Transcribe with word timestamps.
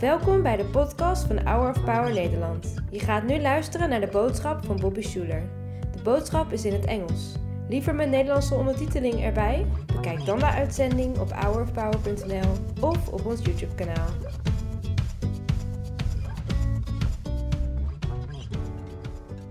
Welkom 0.00 0.42
bij 0.42 0.56
de 0.56 0.64
podcast 0.64 1.26
van 1.26 1.46
Hour 1.46 1.70
of 1.70 1.84
Power 1.84 2.12
Nederland. 2.12 2.74
Je 2.90 2.98
gaat 2.98 3.22
nu 3.22 3.40
luisteren 3.40 3.88
naar 3.88 4.00
de 4.00 4.06
boodschap 4.06 4.64
van 4.64 4.76
Bobby 4.76 5.02
Schuler. 5.02 5.48
De 5.92 6.02
boodschap 6.02 6.52
is 6.52 6.64
in 6.64 6.72
het 6.72 6.84
Engels. 6.84 7.34
Liever 7.68 7.94
met 7.94 8.08
Nederlandse 8.08 8.54
ondertiteling 8.54 9.22
erbij? 9.22 9.66
Bekijk 9.86 10.24
dan 10.24 10.38
de 10.38 10.46
uitzending 10.46 11.18
op 11.18 11.32
hourofpower.nl 11.32 12.52
of 12.80 13.08
op 13.08 13.26
ons 13.26 13.44
YouTube 13.44 13.74
kanaal. 13.74 14.08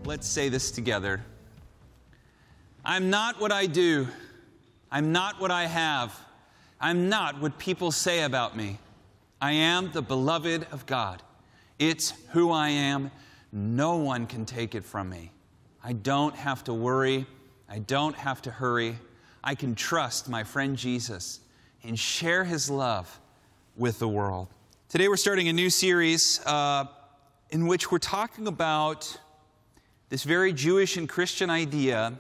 Let's 0.06 0.34
say 0.34 0.50
this 0.50 0.72
together. 0.72 1.24
I'm 2.86 3.10
not 3.10 3.36
what 3.38 3.64
I 3.64 3.72
do. 3.72 4.06
I'm 4.92 5.12
not 5.12 5.34
what 5.38 5.52
I 5.52 5.68
have. 5.68 6.29
I'm 6.82 7.10
not 7.10 7.42
what 7.42 7.58
people 7.58 7.92
say 7.92 8.24
about 8.24 8.56
me. 8.56 8.80
I 9.42 9.52
am 9.52 9.92
the 9.92 10.02
beloved 10.02 10.68
of 10.72 10.86
God. 10.86 11.22
It's 11.78 12.14
who 12.32 12.52
I 12.52 12.70
am. 12.70 13.12
No 13.52 13.98
one 13.98 14.28
can 14.28 14.46
take 14.46 14.76
it 14.76 14.84
from 14.84 15.10
me. 15.10 15.32
I 15.84 15.94
don't 15.94 16.36
have 16.36 16.64
to 16.66 16.74
worry. 16.74 17.26
I 17.70 17.80
don't 17.80 18.16
have 18.16 18.42
to 18.44 18.52
hurry. 18.52 18.98
I 19.44 19.56
can 19.56 19.76
trust 19.76 20.30
my 20.30 20.44
friend 20.44 20.78
Jesus 20.78 21.40
and 21.84 21.98
share 21.98 22.44
his 22.44 22.70
love 22.70 23.20
with 23.78 24.00
the 24.00 24.08
world. 24.08 24.48
Today, 24.90 25.08
we're 25.08 25.18
starting 25.18 25.48
a 25.48 25.54
new 25.54 25.70
series 25.70 26.46
uh, 26.46 26.86
in 27.50 27.68
which 27.68 27.92
we're 27.92 28.00
talking 28.00 28.48
about 28.48 29.18
this 30.10 30.24
very 30.24 30.52
Jewish 30.52 30.98
and 30.98 31.08
Christian 31.08 31.50
idea 31.50 32.14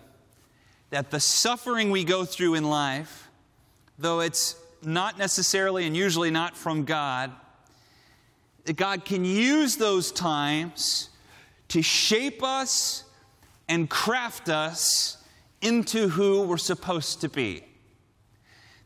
that 0.89 1.11
the 1.11 1.19
suffering 1.19 1.91
we 1.91 2.03
go 2.03 2.25
through 2.25 2.55
in 2.55 2.63
life, 2.63 3.28
though 3.99 4.21
it's 4.21 4.55
not 4.81 5.17
necessarily 5.17 5.85
and 5.85 5.95
usually 5.95 6.31
not 6.31 6.55
from 6.55 6.85
God, 6.85 7.31
that 8.65 8.77
God 8.77 9.05
can 9.05 9.25
use 9.25 9.75
those 9.75 10.11
times 10.11 11.09
to 11.67 11.81
shape 11.81 12.41
us 12.41 13.03
and 13.67 13.89
craft 13.89 14.49
us 14.49 15.17
into 15.61 16.07
who 16.07 16.43
we're 16.43 16.57
supposed 16.57 17.21
to 17.21 17.29
be. 17.29 17.63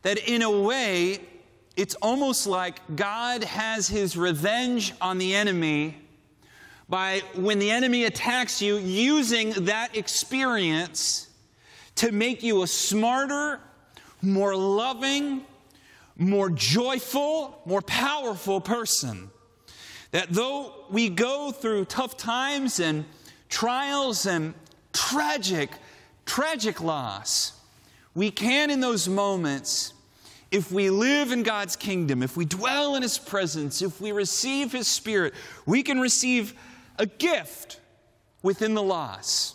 That 0.02 0.18
in 0.28 0.42
a 0.42 0.50
way, 0.50 1.20
it's 1.76 1.94
almost 1.96 2.46
like 2.46 2.80
God 2.94 3.44
has 3.44 3.88
his 3.88 4.16
revenge 4.16 4.92
on 5.00 5.18
the 5.18 5.34
enemy 5.34 5.96
by 6.88 7.22
when 7.34 7.58
the 7.58 7.70
enemy 7.70 8.04
attacks 8.04 8.60
you, 8.60 8.76
using 8.76 9.50
that 9.64 9.96
experience 9.96 11.28
to 11.96 12.12
make 12.12 12.42
you 12.42 12.62
a 12.62 12.66
smarter, 12.66 13.60
more 14.24 14.56
loving, 14.56 15.42
more 16.16 16.50
joyful, 16.50 17.60
more 17.64 17.82
powerful 17.82 18.60
person. 18.60 19.30
That 20.12 20.28
though 20.30 20.86
we 20.90 21.08
go 21.08 21.50
through 21.50 21.86
tough 21.86 22.16
times 22.16 22.80
and 22.80 23.04
trials 23.48 24.26
and 24.26 24.54
tragic, 24.92 25.70
tragic 26.24 26.80
loss, 26.80 27.52
we 28.14 28.30
can 28.30 28.70
in 28.70 28.80
those 28.80 29.08
moments, 29.08 29.92
if 30.50 30.70
we 30.70 30.88
live 30.88 31.32
in 31.32 31.42
God's 31.42 31.74
kingdom, 31.74 32.22
if 32.22 32.36
we 32.36 32.44
dwell 32.44 32.94
in 32.94 33.02
His 33.02 33.18
presence, 33.18 33.82
if 33.82 34.00
we 34.00 34.12
receive 34.12 34.70
His 34.70 34.86
Spirit, 34.86 35.34
we 35.66 35.82
can 35.82 35.98
receive 35.98 36.54
a 36.96 37.06
gift 37.06 37.80
within 38.42 38.74
the 38.74 38.82
loss 38.82 39.53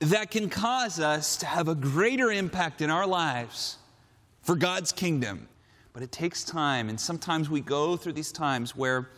that 0.00 0.30
can 0.30 0.48
cause 0.48 0.98
us 0.98 1.36
to 1.36 1.46
have 1.46 1.68
a 1.68 1.74
greater 1.74 2.32
impact 2.32 2.80
in 2.80 2.90
our 2.90 3.06
lives 3.06 3.76
for 4.42 4.56
God's 4.56 4.92
kingdom. 4.92 5.46
But 5.92 6.02
it 6.02 6.10
takes 6.10 6.42
time, 6.42 6.88
and 6.88 6.98
sometimes 6.98 7.50
we 7.50 7.60
go 7.60 7.96
through 7.96 8.14
these 8.14 8.32
times 8.32 8.74
where 8.74 9.10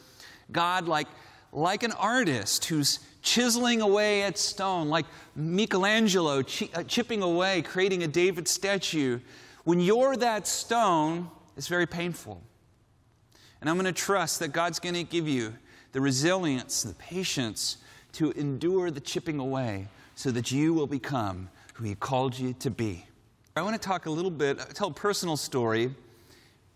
God, 0.50 0.88
like, 0.88 1.06
like 1.52 1.84
an 1.84 1.92
artist 1.92 2.64
who's 2.64 2.98
chiseling 3.22 3.80
away 3.80 4.22
at 4.22 4.36
stone, 4.36 4.88
like 4.88 5.06
Michelangelo 5.36 6.42
chi- 6.42 6.70
uh, 6.74 6.82
chipping 6.82 7.22
away, 7.22 7.62
creating 7.62 8.02
a 8.02 8.08
David 8.08 8.48
statue, 8.48 9.20
when 9.64 9.78
you're 9.78 10.16
that 10.16 10.48
stone, 10.48 11.30
it's 11.56 11.68
very 11.68 11.86
painful. 11.86 12.42
And 13.60 13.70
I'm 13.70 13.76
going 13.76 13.84
to 13.84 13.92
trust 13.92 14.40
that 14.40 14.48
God's 14.48 14.80
going 14.80 14.96
to 14.96 15.04
give 15.04 15.28
you 15.28 15.54
the 15.92 16.00
resilience, 16.00 16.82
the 16.82 16.94
patience 16.94 17.76
to 18.14 18.32
endure 18.32 18.90
the 18.90 19.00
chipping 19.00 19.38
away 19.38 19.86
so 20.22 20.30
that 20.30 20.52
you 20.52 20.72
will 20.72 20.86
become 20.86 21.48
who 21.74 21.82
He 21.82 21.96
called 21.96 22.38
you 22.38 22.52
to 22.60 22.70
be. 22.70 23.04
I 23.56 23.62
want 23.62 23.74
to 23.74 23.88
talk 23.88 24.06
a 24.06 24.10
little 24.10 24.30
bit, 24.30 24.60
uh, 24.60 24.66
tell 24.66 24.86
a 24.86 24.94
personal 24.94 25.36
story 25.36 25.92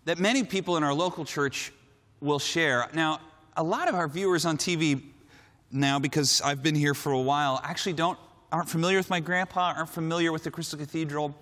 that 0.03 0.19
many 0.19 0.43
people 0.43 0.75
in 0.75 0.83
our 0.83 0.93
local 0.93 1.23
church 1.23 1.71
will 2.19 2.39
share. 2.39 2.89
Now, 2.93 3.21
a 3.55 3.63
lot 3.63 3.87
of 3.87 3.95
our 3.95 4.09
viewers 4.09 4.43
on 4.43 4.57
TV 4.57 5.01
now, 5.71 5.97
because 5.97 6.41
I've 6.41 6.61
been 6.61 6.75
here 6.75 6.93
for 6.93 7.13
a 7.13 7.21
while, 7.21 7.61
actually 7.63 7.93
don't 7.93 8.19
aren't 8.51 8.67
familiar 8.67 8.97
with 8.97 9.09
my 9.09 9.21
grandpa, 9.21 9.73
aren't 9.77 9.89
familiar 9.89 10.33
with 10.33 10.43
the 10.43 10.51
Crystal 10.51 10.77
Cathedral, 10.77 11.33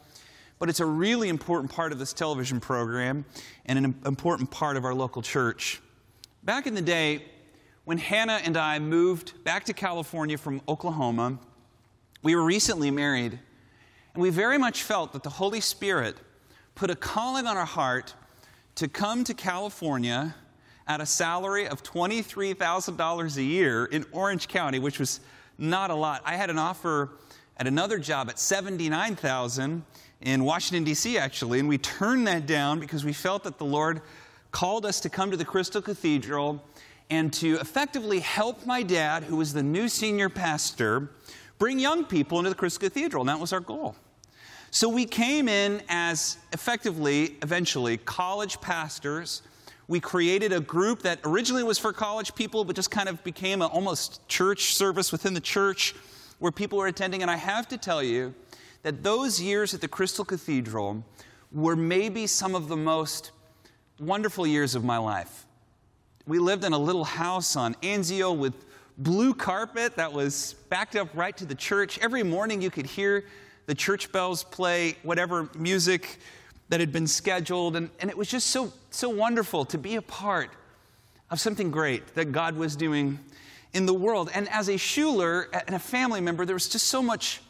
but 0.59 0.69
it's 0.69 0.81
a 0.81 0.85
really 0.85 1.29
important 1.29 1.72
part 1.72 1.91
of 1.91 1.97
this 1.97 2.13
television 2.13 2.59
program 2.59 3.25
and 3.66 3.79
an 3.79 3.95
important 4.05 4.51
part 4.51 4.77
of 4.77 4.85
our 4.85 4.93
local 4.93 5.23
church. 5.23 5.81
Back 6.43 6.67
in 6.67 6.75
the 6.75 6.83
day, 6.83 7.25
when 7.85 7.97
Hannah 7.97 8.41
and 8.43 8.57
I 8.57 8.77
moved 8.77 9.43
back 9.43 9.66
to 9.66 9.73
California 9.73 10.37
from 10.37 10.61
Oklahoma, 10.67 11.39
we 12.25 12.35
were 12.35 12.43
recently 12.43 12.89
married, 12.89 13.37
and 14.15 14.23
we 14.23 14.31
very 14.31 14.57
much 14.57 14.81
felt 14.81 15.13
that 15.13 15.21
the 15.21 15.29
Holy 15.29 15.61
Spirit 15.61 16.17
put 16.73 16.89
a 16.89 16.95
calling 16.95 17.45
on 17.45 17.55
our 17.55 17.67
heart 17.67 18.15
to 18.73 18.87
come 18.87 19.23
to 19.23 19.35
California 19.35 20.33
at 20.87 20.99
a 20.99 21.05
salary 21.05 21.67
of 21.67 21.83
$23,000 21.83 23.37
a 23.37 23.43
year 23.43 23.85
in 23.85 24.03
Orange 24.11 24.47
County, 24.47 24.79
which 24.79 24.97
was 24.97 25.19
not 25.59 25.91
a 25.91 25.93
lot. 25.93 26.23
I 26.25 26.35
had 26.35 26.49
an 26.49 26.57
offer 26.57 27.11
at 27.57 27.67
another 27.67 27.99
job 27.99 28.27
at 28.27 28.39
79,000 28.39 29.83
in 30.21 30.43
Washington 30.43 30.83
D.C. 30.83 31.19
actually, 31.19 31.59
and 31.59 31.69
we 31.69 31.77
turned 31.77 32.25
that 32.25 32.47
down 32.47 32.79
because 32.79 33.05
we 33.05 33.13
felt 33.13 33.43
that 33.43 33.59
the 33.59 33.65
Lord 33.65 34.01
called 34.49 34.87
us 34.87 34.99
to 35.01 35.09
come 35.09 35.29
to 35.29 35.37
the 35.37 35.45
Crystal 35.45 35.79
Cathedral 35.79 36.59
and 37.11 37.31
to 37.33 37.59
effectively 37.59 38.19
help 38.19 38.65
my 38.65 38.81
dad, 38.81 39.21
who 39.21 39.35
was 39.35 39.53
the 39.53 39.61
new 39.61 39.87
senior 39.87 40.27
pastor, 40.27 41.11
bring 41.57 41.79
young 41.79 42.05
people 42.05 42.38
into 42.38 42.49
the 42.49 42.55
Crystal 42.55 42.89
Cathedral, 42.89 43.21
and 43.21 43.29
that 43.29 43.39
was 43.39 43.53
our 43.53 43.59
goal. 43.59 43.95
So 44.71 44.89
we 44.89 45.05
came 45.05 45.47
in 45.47 45.81
as 45.88 46.38
effectively, 46.51 47.38
eventually, 47.41 47.97
college 47.97 48.59
pastors. 48.59 49.41
We 49.88 49.99
created 49.99 50.51
a 50.51 50.59
group 50.59 51.03
that 51.03 51.19
originally 51.23 51.63
was 51.63 51.79
for 51.79 51.93
college 51.93 52.35
people, 52.35 52.66
but 52.66 52.75
just 52.75 52.91
kind 52.91 53.07
of 53.07 53.23
became 53.23 53.61
an 53.61 53.69
almost 53.69 54.27
church 54.27 54.73
service 54.73 55.11
within 55.11 55.33
the 55.33 55.39
church 55.39 55.95
where 56.39 56.51
people 56.51 56.77
were 56.77 56.88
attending. 56.88 57.21
And 57.21 57.31
I 57.31 57.38
have 57.38 57.67
to 57.69 57.77
tell 57.77 58.03
you 58.03 58.33
that 58.83 59.01
those 59.01 59.41
years 59.41 59.73
at 59.73 59.81
the 59.81 59.87
Crystal 59.87 60.25
Cathedral 60.25 61.05
were 61.51 61.75
maybe 61.75 62.27
some 62.27 62.53
of 62.53 62.67
the 62.67 62.75
most 62.75 63.31
wonderful 63.99 64.45
years 64.45 64.75
of 64.75 64.83
my 64.83 64.97
life. 64.97 65.45
We 66.27 66.39
lived 66.39 66.66
in 66.66 66.73
a 66.73 66.77
little 66.77 67.05
house 67.05 67.55
on 67.55 67.75
Anzio 67.75 68.35
with 68.35 68.66
blue 68.97 69.33
carpet 69.33 69.95
that 69.97 70.13
was 70.13 70.56
backed 70.69 70.95
up 70.95 71.09
right 71.13 71.35
to 71.38 71.45
the 71.45 71.56
church. 71.56 72.00
Every 72.00 72.23
morning 72.23 72.61
you 72.61 72.72
could 72.72 72.85
hear 72.85 73.25
the 73.66 73.75
church 73.75 74.11
bells 74.11 74.44
play 74.44 74.95
whatever 75.03 75.50
music 75.57 76.19
that 76.69 76.79
had 76.79 76.91
been 76.91 77.07
scheduled. 77.07 77.75
And, 77.75 77.89
and 78.00 78.09
it 78.09 78.17
was 78.17 78.29
just 78.29 78.47
so, 78.47 78.72
so 78.91 79.09
wonderful 79.09 79.66
to 79.66 79.78
be 79.78 79.95
a 79.95 80.01
part 80.01 80.50
of 81.29 81.39
something 81.39 81.72
great 81.72 82.16
that 82.16 82.31
God 82.31 82.55
was 82.55 82.75
doing 82.75 83.19
in 83.73 83.85
the 83.85 83.94
world. 83.94 84.29
And 84.34 84.47
as 84.50 84.69
a 84.69 84.75
Schuller 84.75 85.47
and 85.67 85.75
a 85.75 85.79
family 85.79 86.22
member, 86.22 86.45
there 86.45 86.55
was 86.55 86.69
just 86.69 86.88
so 86.88 87.01
much, 87.01 87.41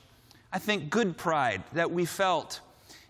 I 0.52 0.60
think, 0.60 0.90
good 0.90 1.18
pride 1.18 1.64
that 1.74 1.92
we 1.92 2.06
felt 2.06 2.62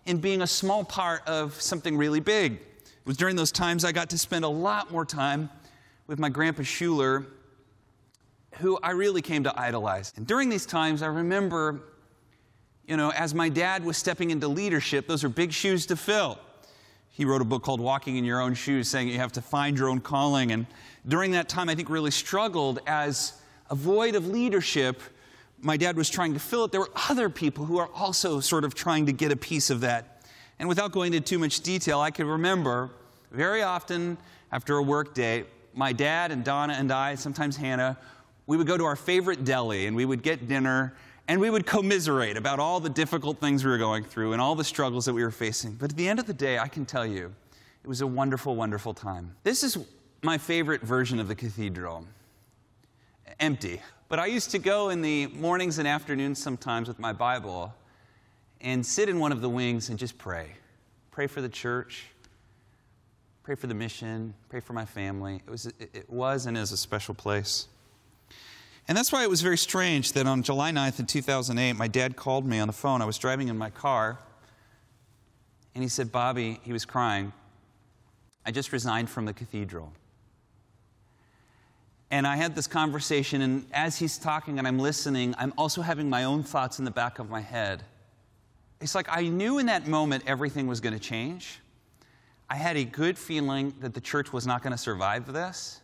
in 0.05 0.17
being 0.17 0.41
a 0.41 0.47
small 0.47 0.83
part 0.83 1.27
of 1.27 1.59
something 1.61 1.97
really 1.97 2.19
big. 2.19 2.53
It 2.53 3.05
was 3.05 3.17
during 3.17 3.35
those 3.35 3.51
times 3.51 3.85
I 3.85 3.91
got 3.91 4.09
to 4.09 4.17
spend 4.17 4.45
a 4.45 4.49
lot 4.49 4.91
more 4.91 5.05
time 5.05 5.49
with 6.07 6.19
my 6.19 6.29
grandpa 6.29 6.63
Schuller, 6.63 7.25
who 8.57 8.79
I 8.81 8.91
really 8.91 9.21
came 9.21 9.43
to 9.43 9.59
idolize. 9.59 10.13
And 10.15 10.25
during 10.25 10.49
these 10.49 10.65
times, 10.65 11.01
I 11.01 11.07
remember 11.07 11.81
you 12.87 12.97
know, 12.97 13.11
as 13.11 13.33
my 13.33 13.49
dad 13.49 13.83
was 13.83 13.97
stepping 13.97 14.29
into 14.29 14.47
leadership, 14.47 15.07
those 15.07 15.23
are 15.23 15.29
big 15.29 15.51
shoes 15.51 15.87
to 15.87 15.95
fill. 15.95 16.37
He 17.09 17.25
wrote 17.25 17.41
a 17.41 17.45
book 17.45 17.63
called 17.63 17.79
Walking 17.79 18.17
in 18.17 18.25
Your 18.25 18.41
Own 18.41 18.53
Shoes, 18.53 18.89
saying 18.89 19.07
you 19.07 19.17
have 19.17 19.31
to 19.33 19.41
find 19.41 19.77
your 19.77 19.89
own 19.89 20.01
calling. 20.01 20.51
And 20.51 20.67
during 21.07 21.31
that 21.31 21.49
time, 21.49 21.69
I 21.69 21.75
think 21.75 21.89
really 21.89 22.11
struggled 22.11 22.79
as 22.85 23.33
a 23.69 23.75
void 23.75 24.15
of 24.15 24.27
leadership. 24.27 25.01
My 25.61 25.77
dad 25.77 25.95
was 25.95 26.09
trying 26.09 26.33
to 26.33 26.39
fill 26.39 26.65
it. 26.65 26.71
There 26.71 26.81
were 26.81 26.91
other 27.09 27.29
people 27.29 27.65
who 27.65 27.79
are 27.79 27.89
also 27.95 28.39
sort 28.39 28.63
of 28.63 28.75
trying 28.75 29.05
to 29.07 29.13
get 29.13 29.31
a 29.31 29.35
piece 29.35 29.69
of 29.69 29.81
that. 29.81 30.21
And 30.59 30.69
without 30.69 30.91
going 30.91 31.13
into 31.13 31.27
too 31.27 31.39
much 31.39 31.61
detail, 31.61 32.01
I 32.01 32.11
can 32.11 32.27
remember 32.27 32.91
very 33.31 33.63
often 33.63 34.17
after 34.51 34.77
a 34.77 34.83
work 34.83 35.15
day, 35.15 35.45
my 35.73 35.91
dad 35.91 36.31
and 36.31 36.43
Donna 36.43 36.73
and 36.73 36.91
I, 36.91 37.15
sometimes 37.15 37.57
Hannah, 37.57 37.97
we 38.47 38.57
would 38.57 38.67
go 38.67 38.77
to 38.77 38.85
our 38.85 38.95
favorite 38.95 39.43
deli 39.43 39.87
and 39.87 39.95
we 39.95 40.05
would 40.05 40.21
get 40.21 40.47
dinner 40.47 40.95
and 41.27 41.41
we 41.41 41.49
would 41.49 41.65
commiserate 41.65 42.37
about 42.37 42.59
all 42.59 42.79
the 42.79 42.89
difficult 42.89 43.39
things 43.39 43.65
we 43.65 43.71
were 43.71 43.77
going 43.77 44.03
through 44.03 44.33
and 44.33 44.41
all 44.41 44.55
the 44.55 44.63
struggles 44.63 45.05
that 45.05 45.13
we 45.13 45.23
were 45.23 45.31
facing. 45.31 45.73
But 45.73 45.91
at 45.91 45.97
the 45.97 46.07
end 46.07 46.19
of 46.19 46.27
the 46.27 46.33
day, 46.33 46.59
I 46.59 46.67
can 46.67 46.85
tell 46.85 47.05
you, 47.05 47.33
It 47.83 47.87
was 47.87 48.01
a 48.01 48.07
wonderful, 48.07 48.55
wonderful 48.55 48.93
time. 48.93 49.35
This 49.43 49.63
is 49.63 49.77
my 50.21 50.37
favorite 50.37 50.81
version 50.81 51.19
of 51.19 51.27
the 51.27 51.35
cathedral 51.35 52.05
empty. 53.39 53.81
But 54.07 54.19
I 54.19 54.27
used 54.27 54.51
to 54.51 54.59
go 54.59 54.89
in 54.89 55.01
the 55.01 55.27
mornings 55.27 55.79
and 55.79 55.87
afternoons 55.87 56.41
sometimes 56.41 56.87
with 56.87 56.99
my 56.99 57.11
Bible 57.11 57.73
and 58.61 58.85
sit 58.85 59.09
in 59.09 59.19
one 59.19 59.31
of 59.31 59.41
the 59.41 59.49
wings 59.49 59.89
and 59.89 59.99
just 59.99 60.17
pray. 60.17 60.51
Pray 61.11 61.27
for 61.27 61.41
the 61.41 61.49
church, 61.49 62.05
pray 63.43 63.55
for 63.55 63.67
the 63.67 63.73
mission, 63.73 64.33
pray 64.49 64.59
for 64.59 64.73
my 64.73 64.85
family. 64.85 65.41
It 65.45 65.49
was, 65.49 65.65
it 65.79 66.09
was 66.09 66.45
and 66.45 66.57
is 66.57 66.71
a 66.71 66.77
special 66.77 67.13
place. 67.13 67.67
And 68.87 68.97
that's 68.97 69.11
why 69.11 69.23
it 69.23 69.29
was 69.29 69.41
very 69.41 69.57
strange 69.57 70.13
that 70.13 70.27
on 70.27 70.43
July 70.43 70.71
9th 70.71 70.99
in 70.99 71.07
2008, 71.07 71.73
my 71.73 71.87
dad 71.87 72.15
called 72.15 72.45
me 72.45 72.59
on 72.59 72.67
the 72.67 72.73
phone. 72.73 73.01
I 73.01 73.05
was 73.05 73.17
driving 73.17 73.47
in 73.47 73.57
my 73.57 73.71
car, 73.71 74.19
and 75.73 75.83
he 75.83 75.89
said, 75.89 76.11
Bobby, 76.11 76.59
he 76.63 76.71
was 76.71 76.85
crying, 76.85 77.33
I 78.45 78.51
just 78.51 78.71
resigned 78.71 79.09
from 79.09 79.25
the 79.25 79.33
cathedral. 79.33 79.91
And 82.11 82.27
I 82.27 82.35
had 82.35 82.55
this 82.55 82.67
conversation, 82.67 83.41
and 83.41 83.65
as 83.73 83.97
he's 83.97 84.19
talking 84.19 84.59
and 84.59 84.67
I'm 84.67 84.77
listening, 84.77 85.33
I'm 85.39 85.53
also 85.57 85.81
having 85.81 86.07
my 86.07 86.23
own 86.23 86.43
thoughts 86.43 86.77
in 86.77 86.85
the 86.85 86.91
back 86.91 87.17
of 87.17 87.29
my 87.29 87.41
head. 87.41 87.83
It's 88.79 88.93
like 88.93 89.07
I 89.09 89.23
knew 89.23 89.57
in 89.57 89.65
that 89.65 89.87
moment 89.87 90.23
everything 90.27 90.67
was 90.67 90.79
going 90.79 90.93
to 90.93 90.99
change. 90.99 91.59
I 92.47 92.55
had 92.55 92.77
a 92.77 92.83
good 92.83 93.17
feeling 93.17 93.73
that 93.79 93.95
the 93.95 94.01
church 94.01 94.31
was 94.31 94.45
not 94.45 94.61
going 94.61 94.71
to 94.71 94.77
survive 94.77 95.33
this. 95.33 95.81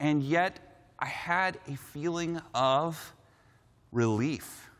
And 0.00 0.24
yet, 0.24 0.73
I 1.04 1.08
had 1.08 1.58
a 1.68 1.76
feeling 1.76 2.40
of 2.54 3.12
relief, 3.92 4.70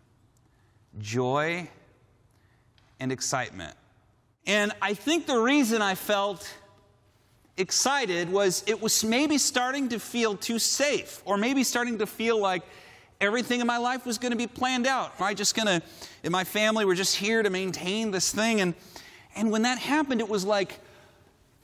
joy, 0.98 1.68
and 2.98 3.12
excitement. 3.12 3.76
And 4.46 4.72
I 4.80 4.94
think 4.94 5.26
the 5.26 5.36
reason 5.36 5.82
I 5.82 5.96
felt 5.96 6.50
excited 7.58 8.32
was 8.32 8.64
it 8.66 8.80
was 8.80 9.04
maybe 9.04 9.36
starting 9.36 9.90
to 9.90 9.98
feel 9.98 10.34
too 10.34 10.58
safe, 10.58 11.20
or 11.26 11.36
maybe 11.36 11.62
starting 11.62 11.98
to 11.98 12.06
feel 12.06 12.40
like 12.40 12.62
everything 13.20 13.60
in 13.60 13.66
my 13.66 13.76
life 13.76 14.06
was 14.06 14.16
going 14.16 14.32
to 14.32 14.38
be 14.38 14.46
planned 14.46 14.86
out. 14.86 15.12
Am 15.18 15.26
I 15.26 15.34
just 15.34 15.54
going 15.54 15.66
to, 15.66 15.82
in 16.22 16.32
my 16.32 16.44
family, 16.44 16.86
we're 16.86 16.94
just 16.94 17.16
here 17.16 17.42
to 17.42 17.50
maintain 17.50 18.12
this 18.12 18.32
thing? 18.32 18.62
And, 18.62 18.72
and 19.36 19.50
when 19.50 19.60
that 19.62 19.76
happened, 19.76 20.22
it 20.22 20.28
was 20.30 20.46
like 20.46 20.80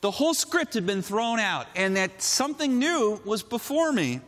the 0.02 0.10
whole 0.10 0.34
script 0.34 0.74
had 0.74 0.84
been 0.84 1.00
thrown 1.00 1.38
out 1.38 1.66
and 1.74 1.96
that 1.96 2.20
something 2.20 2.78
new 2.78 3.22
was 3.24 3.42
before 3.42 3.90
me. 3.90 4.20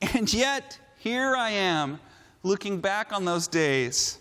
And 0.00 0.32
yet, 0.32 0.78
here 0.98 1.34
I 1.36 1.50
am 1.50 2.00
looking 2.42 2.80
back 2.80 3.12
on 3.12 3.24
those 3.24 3.48
days. 3.48 4.18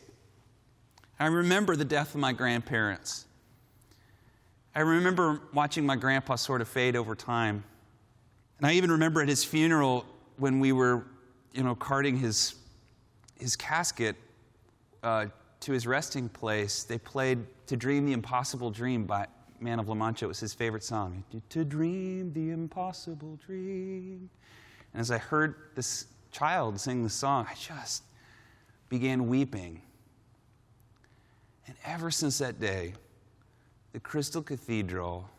I 1.20 1.28
remember 1.28 1.76
the 1.76 1.86
death 1.86 2.14
of 2.16 2.22
my 2.22 2.34
grandparents. 2.34 3.26
I 4.74 4.82
remember 4.82 5.42
watching 5.54 5.86
my 5.86 5.96
grandpa 5.96 6.36
sort 6.36 6.62
of 6.62 6.68
fade 6.68 6.96
over 6.96 7.16
time. 7.16 7.64
And 8.58 8.68
I 8.68 8.74
even 8.74 8.92
remember 8.92 9.22
at 9.22 9.30
his 9.30 9.44
funeral 9.44 10.06
when 10.38 10.60
we 10.60 10.72
were, 10.72 11.06
you 11.54 11.64
know, 11.64 11.76
carting 11.76 12.18
his, 12.18 12.56
his 13.40 13.56
casket 13.56 14.16
uh, 15.04 15.28
to 15.62 15.72
his 15.72 15.88
resting 15.88 16.28
place, 16.28 16.84
they 16.84 16.98
played 16.98 17.40
To 17.68 17.78
Dream 17.78 18.06
the 18.06 18.14
Impossible 18.14 18.70
Dream 18.70 19.06
by 19.06 19.28
Man 19.60 19.80
of 19.80 19.88
La 19.88 19.96
Mancha. 19.96 20.26
It 20.26 20.28
was 20.28 20.40
his 20.40 20.54
favorite 20.54 20.84
song. 20.84 21.24
To 21.50 21.64
dream 21.64 22.34
the 22.34 22.50
impossible 22.52 23.40
dream. 23.46 24.30
And 24.96 25.02
as 25.02 25.12
I 25.12 25.18
heard 25.18 25.56
this 25.76 26.06
child 26.32 26.80
sing 26.80 27.04
the 27.04 27.10
song, 27.10 27.46
I 27.52 27.54
just 27.56 28.04
began 28.88 29.28
weeping. 29.28 29.82
And 31.68 31.76
ever 31.84 32.10
since 32.10 32.38
that 32.38 32.62
day, 32.62 32.94
the 33.92 34.00
Crystal 34.00 34.42
Cathedral, 34.42 35.30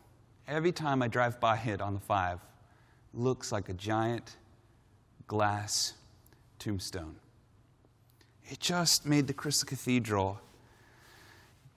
every 0.47 0.71
time 0.71 1.01
I 1.01 1.07
drive 1.07 1.39
by 1.39 1.57
it 1.57 1.81
on 1.81 1.95
the 1.95 1.99
five, 1.99 2.39
looks 3.15 3.51
like 3.51 3.67
a 3.69 3.73
giant 3.73 4.35
glass 5.25 5.93
tombstone. 6.59 7.15
It 8.45 8.59
just 8.59 9.07
made 9.07 9.25
the 9.25 9.33
Crystal 9.33 9.67
Cathedral 9.67 10.39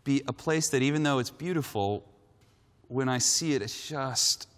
be 0.05 0.23
a 0.29 0.35
place 0.35 0.69
that, 0.69 0.83
even 0.83 1.03
though 1.03 1.19
it's 1.19 1.31
beautiful, 1.31 2.05
when 2.89 3.09
I 3.09 3.17
see 3.17 3.55
it, 3.55 3.63
it's 3.63 3.89
just, 3.89 4.49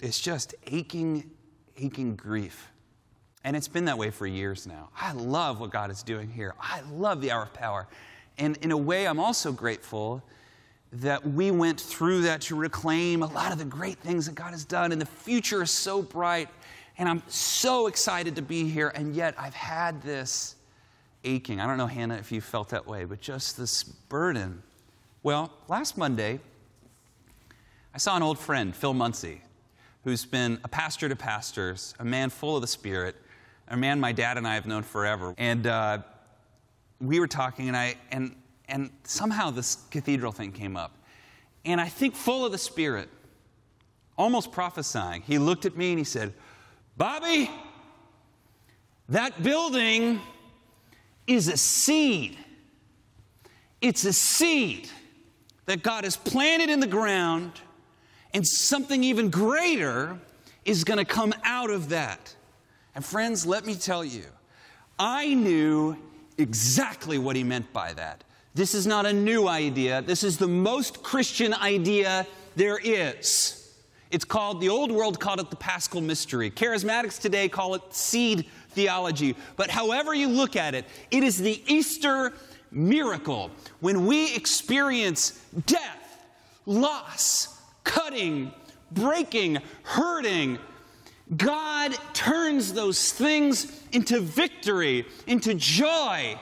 it's 0.00 0.18
just 0.18 0.56
aching 0.66 1.30
aching 1.78 2.16
grief. 2.16 2.68
And 3.44 3.56
it's 3.56 3.68
been 3.68 3.86
that 3.86 3.98
way 3.98 4.10
for 4.10 4.26
years 4.26 4.66
now. 4.66 4.90
I 4.96 5.12
love 5.12 5.60
what 5.60 5.70
God 5.70 5.90
is 5.90 6.02
doing 6.02 6.28
here. 6.28 6.54
I 6.60 6.82
love 6.92 7.20
the 7.20 7.30
hour 7.30 7.44
of 7.44 7.54
power. 7.54 7.86
And 8.36 8.56
in 8.58 8.72
a 8.72 8.76
way, 8.76 9.06
I'm 9.06 9.20
also 9.20 9.52
grateful 9.52 10.22
that 10.92 11.26
we 11.26 11.50
went 11.50 11.80
through 11.80 12.22
that 12.22 12.40
to 12.42 12.56
reclaim 12.56 13.22
a 13.22 13.26
lot 13.26 13.52
of 13.52 13.58
the 13.58 13.64
great 13.64 13.98
things 13.98 14.26
that 14.26 14.34
God 14.34 14.50
has 14.50 14.64
done. 14.64 14.92
And 14.92 15.00
the 15.00 15.06
future 15.06 15.62
is 15.62 15.70
so 15.70 16.02
bright. 16.02 16.48
And 16.98 17.08
I'm 17.08 17.22
so 17.28 17.86
excited 17.86 18.36
to 18.36 18.42
be 18.42 18.68
here. 18.68 18.88
And 18.88 19.14
yet, 19.14 19.34
I've 19.38 19.54
had 19.54 20.02
this 20.02 20.56
aching. 21.24 21.60
I 21.60 21.66
don't 21.66 21.78
know, 21.78 21.86
Hannah, 21.86 22.16
if 22.16 22.32
you 22.32 22.40
felt 22.40 22.70
that 22.70 22.86
way, 22.86 23.04
but 23.04 23.20
just 23.20 23.56
this 23.56 23.84
burden. 23.84 24.62
Well, 25.22 25.52
last 25.68 25.96
Monday, 25.96 26.40
I 27.94 27.98
saw 27.98 28.16
an 28.16 28.22
old 28.22 28.38
friend, 28.38 28.74
Phil 28.74 28.94
Munsey 28.94 29.42
who's 30.04 30.24
been 30.24 30.58
a 30.64 30.68
pastor 30.68 31.08
to 31.08 31.16
pastors, 31.16 31.94
a 31.98 32.04
man 32.04 32.30
full 32.30 32.56
of 32.56 32.62
the 32.62 32.68
Spirit, 32.68 33.16
a 33.68 33.76
man 33.76 34.00
my 34.00 34.12
dad 34.12 34.38
and 34.38 34.46
I 34.46 34.54
have 34.54 34.66
known 34.66 34.82
forever. 34.82 35.34
And 35.38 35.66
uh, 35.66 35.98
we 37.00 37.20
were 37.20 37.26
talking, 37.26 37.68
and, 37.68 37.76
I, 37.76 37.96
and, 38.10 38.34
and 38.68 38.90
somehow 39.04 39.50
this 39.50 39.76
cathedral 39.90 40.32
thing 40.32 40.52
came 40.52 40.76
up. 40.76 40.92
And 41.64 41.80
I 41.80 41.88
think 41.88 42.14
full 42.14 42.46
of 42.46 42.52
the 42.52 42.58
Spirit, 42.58 43.08
almost 44.16 44.52
prophesying, 44.52 45.22
he 45.22 45.38
looked 45.38 45.66
at 45.66 45.76
me 45.76 45.90
and 45.90 45.98
he 45.98 46.04
said, 46.04 46.32
Bobby, 46.96 47.50
that 49.08 49.42
building 49.42 50.20
is 51.26 51.48
a 51.48 51.56
seed. 51.56 52.36
It's 53.80 54.04
a 54.04 54.12
seed 54.12 54.88
that 55.66 55.82
God 55.82 56.04
has 56.04 56.16
planted 56.16 56.70
in 56.70 56.80
the 56.80 56.86
ground 56.86 57.52
and 58.34 58.46
something 58.46 59.02
even 59.04 59.30
greater 59.30 60.18
is 60.64 60.84
going 60.84 60.98
to 60.98 61.04
come 61.04 61.34
out 61.44 61.70
of 61.70 61.88
that. 61.90 62.34
And 62.94 63.04
friends, 63.04 63.46
let 63.46 63.64
me 63.64 63.74
tell 63.74 64.04
you, 64.04 64.24
I 64.98 65.34
knew 65.34 65.96
exactly 66.36 67.18
what 67.18 67.36
he 67.36 67.44
meant 67.44 67.72
by 67.72 67.92
that. 67.94 68.24
This 68.54 68.74
is 68.74 68.86
not 68.86 69.06
a 69.06 69.12
new 69.12 69.46
idea. 69.46 70.02
This 70.02 70.24
is 70.24 70.36
the 70.36 70.48
most 70.48 71.02
Christian 71.02 71.54
idea 71.54 72.26
there 72.56 72.78
is. 72.82 73.72
It's 74.10 74.24
called, 74.24 74.60
the 74.60 74.68
old 74.68 74.90
world 74.90 75.20
called 75.20 75.38
it 75.38 75.50
the 75.50 75.56
paschal 75.56 76.00
mystery. 76.00 76.50
Charismatics 76.50 77.20
today 77.20 77.48
call 77.48 77.74
it 77.74 77.82
seed 77.94 78.46
theology. 78.70 79.36
But 79.56 79.70
however 79.70 80.14
you 80.14 80.28
look 80.28 80.56
at 80.56 80.74
it, 80.74 80.86
it 81.10 81.22
is 81.22 81.38
the 81.38 81.62
Easter 81.66 82.32
miracle 82.70 83.50
when 83.80 84.06
we 84.06 84.34
experience 84.34 85.44
death, 85.66 86.26
loss, 86.66 87.57
cutting, 87.88 88.52
breaking, 88.92 89.58
hurting. 89.82 90.58
God 91.36 91.96
turns 92.12 92.72
those 92.72 93.12
things 93.12 93.82
into 93.92 94.20
victory, 94.20 95.06
into 95.26 95.54
joy. 95.54 96.38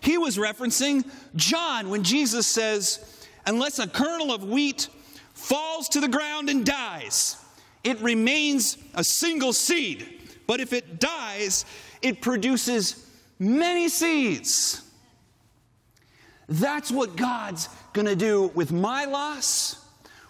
He 0.00 0.18
was 0.18 0.36
referencing 0.36 1.10
John 1.34 1.90
when 1.90 2.04
Jesus 2.04 2.46
says, 2.46 3.26
Unless 3.46 3.78
a 3.78 3.88
kernel 3.88 4.32
of 4.32 4.44
wheat 4.44 4.88
falls 5.34 5.88
to 5.90 6.00
the 6.00 6.08
ground 6.08 6.50
and 6.50 6.64
dies, 6.64 7.36
it 7.82 7.98
remains 8.00 8.76
a 8.94 9.02
single 9.02 9.52
seed. 9.52 10.06
But 10.46 10.60
if 10.60 10.72
it 10.72 11.00
dies, 11.00 11.64
it 12.02 12.20
produces 12.20 13.06
many 13.38 13.88
seeds. 13.88 14.82
That's 16.48 16.90
what 16.90 17.16
God's 17.16 17.68
going 17.92 18.06
to 18.06 18.16
do 18.16 18.48
with 18.54 18.72
my 18.72 19.06
loss 19.06 19.80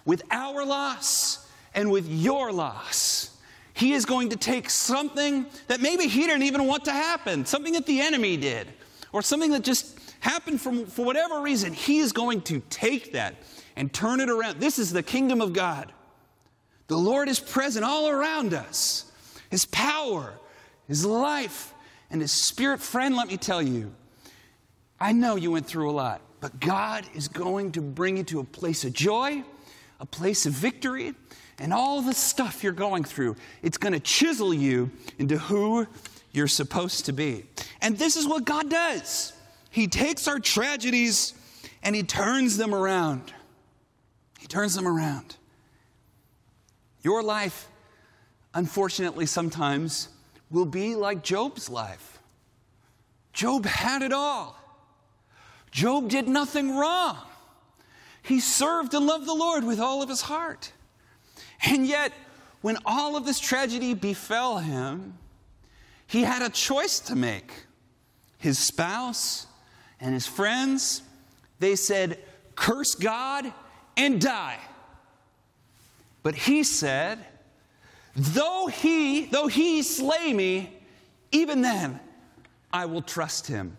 with 0.04 0.22
our 0.30 0.64
loss 0.64 1.48
and 1.74 1.90
with 1.90 2.08
your 2.08 2.52
loss. 2.52 3.36
He 3.74 3.92
is 3.92 4.04
going 4.04 4.30
to 4.30 4.36
take 4.36 4.68
something 4.68 5.46
that 5.68 5.80
maybe 5.80 6.06
he 6.06 6.26
didn't 6.26 6.42
even 6.42 6.66
want 6.66 6.84
to 6.84 6.92
happen, 6.92 7.46
something 7.46 7.72
that 7.74 7.86
the 7.86 8.00
enemy 8.00 8.36
did, 8.36 8.66
or 9.12 9.22
something 9.22 9.50
that 9.52 9.64
just 9.64 9.98
happened 10.20 10.60
from, 10.60 10.86
for 10.86 11.04
whatever 11.04 11.40
reason. 11.40 11.72
He 11.72 11.98
is 11.98 12.12
going 12.12 12.42
to 12.42 12.60
take 12.68 13.12
that 13.12 13.36
and 13.76 13.92
turn 13.92 14.20
it 14.20 14.28
around. 14.28 14.60
This 14.60 14.78
is 14.78 14.92
the 14.92 15.02
kingdom 15.02 15.40
of 15.40 15.52
God. 15.52 15.92
The 16.88 16.98
Lord 16.98 17.28
is 17.28 17.40
present 17.40 17.84
all 17.84 18.08
around 18.08 18.52
us. 18.52 19.10
His 19.50 19.64
power, 19.64 20.34
His 20.86 21.06
life, 21.06 21.72
and 22.10 22.20
His 22.20 22.32
spirit. 22.32 22.80
Friend, 22.80 23.16
let 23.16 23.28
me 23.28 23.36
tell 23.36 23.62
you, 23.62 23.94
I 25.00 25.12
know 25.12 25.36
you 25.36 25.52
went 25.52 25.66
through 25.66 25.90
a 25.90 25.92
lot, 25.92 26.20
but 26.40 26.60
God 26.60 27.06
is 27.14 27.28
going 27.28 27.72
to 27.72 27.80
bring 27.80 28.18
you 28.18 28.24
to 28.24 28.40
a 28.40 28.44
place 28.44 28.84
of 28.84 28.92
joy 28.92 29.42
a 30.00 30.06
place 30.06 30.46
of 30.46 30.52
victory, 30.52 31.14
and 31.58 31.74
all 31.74 32.00
the 32.00 32.14
stuff 32.14 32.64
you're 32.64 32.72
going 32.72 33.04
through, 33.04 33.36
it's 33.62 33.76
going 33.76 33.92
to 33.92 34.00
chisel 34.00 34.52
you 34.52 34.90
into 35.18 35.36
who 35.38 35.86
you're 36.32 36.48
supposed 36.48 37.04
to 37.04 37.12
be. 37.12 37.44
And 37.82 37.98
this 37.98 38.16
is 38.16 38.26
what 38.26 38.44
God 38.44 38.70
does 38.70 39.34
He 39.70 39.86
takes 39.86 40.26
our 40.26 40.40
tragedies 40.40 41.34
and 41.82 41.94
He 41.94 42.02
turns 42.02 42.56
them 42.56 42.74
around. 42.74 43.32
He 44.38 44.46
turns 44.46 44.74
them 44.74 44.88
around. 44.88 45.36
Your 47.02 47.22
life, 47.22 47.68
unfortunately, 48.54 49.26
sometimes 49.26 50.08
will 50.50 50.66
be 50.66 50.96
like 50.96 51.22
Job's 51.22 51.68
life. 51.68 52.18
Job 53.32 53.66
had 53.66 54.02
it 54.02 54.12
all. 54.12 54.58
Job 55.70 56.08
did 56.08 56.26
nothing 56.26 56.76
wrong. 56.76 57.18
He 58.22 58.40
served 58.40 58.94
and 58.94 59.06
loved 59.06 59.26
the 59.26 59.34
Lord 59.34 59.64
with 59.64 59.80
all 59.80 60.02
of 60.02 60.08
his 60.08 60.22
heart. 60.22 60.72
And 61.64 61.86
yet, 61.86 62.12
when 62.60 62.76
all 62.84 63.16
of 63.16 63.24
this 63.24 63.40
tragedy 63.40 63.94
befell 63.94 64.58
him, 64.58 65.18
he 66.06 66.22
had 66.22 66.42
a 66.42 66.50
choice 66.50 67.00
to 67.00 67.16
make. 67.16 67.52
His 68.38 68.58
spouse 68.58 69.46
and 70.00 70.14
his 70.14 70.26
friends, 70.26 71.02
they 71.58 71.76
said, 71.76 72.18
Curse 72.54 72.94
God 72.94 73.52
and 73.96 74.20
die. 74.20 74.58
But 76.22 76.34
he 76.34 76.64
said, 76.64 77.18
Though 78.16 78.66
he, 78.66 79.26
though 79.26 79.46
he 79.46 79.82
slay 79.82 80.32
me, 80.32 80.76
even 81.32 81.62
then 81.62 82.00
I 82.72 82.86
will 82.86 83.02
trust 83.02 83.46
him. 83.46 83.76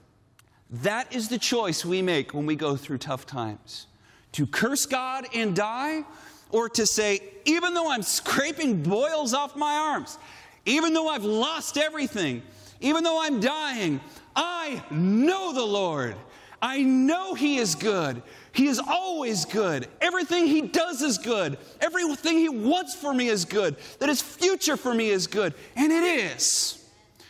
That 0.69 1.13
is 1.13 1.27
the 1.27 1.37
choice 1.37 1.83
we 1.83 2.01
make 2.01 2.33
when 2.33 2.45
we 2.45 2.55
go 2.55 2.75
through 2.77 2.99
tough 2.99 3.25
times. 3.25 3.87
To 4.33 4.47
curse 4.47 4.85
God 4.85 5.27
and 5.33 5.55
die, 5.55 6.03
or 6.51 6.69
to 6.69 6.85
say, 6.85 7.21
even 7.45 7.73
though 7.73 7.91
I'm 7.91 8.03
scraping 8.03 8.83
boils 8.83 9.33
off 9.33 9.55
my 9.55 9.73
arms, 9.73 10.17
even 10.65 10.93
though 10.93 11.09
I've 11.09 11.23
lost 11.23 11.77
everything, 11.77 12.41
even 12.79 13.03
though 13.03 13.21
I'm 13.21 13.39
dying, 13.39 13.99
I 14.35 14.83
know 14.91 15.53
the 15.53 15.65
Lord. 15.65 16.15
I 16.61 16.81
know 16.81 17.33
He 17.33 17.57
is 17.57 17.75
good. 17.75 18.21
He 18.53 18.67
is 18.67 18.79
always 18.79 19.45
good. 19.45 19.87
Everything 20.01 20.45
He 20.45 20.61
does 20.61 21.01
is 21.01 21.17
good. 21.17 21.57
Everything 21.79 22.37
He 22.37 22.49
wants 22.49 22.93
for 22.93 23.13
me 23.13 23.29
is 23.29 23.45
good. 23.45 23.75
That 23.99 24.09
His 24.09 24.21
future 24.21 24.77
for 24.77 24.93
me 24.93 25.09
is 25.09 25.27
good. 25.27 25.53
And 25.75 25.91
it 25.91 26.03
is. 26.03 26.85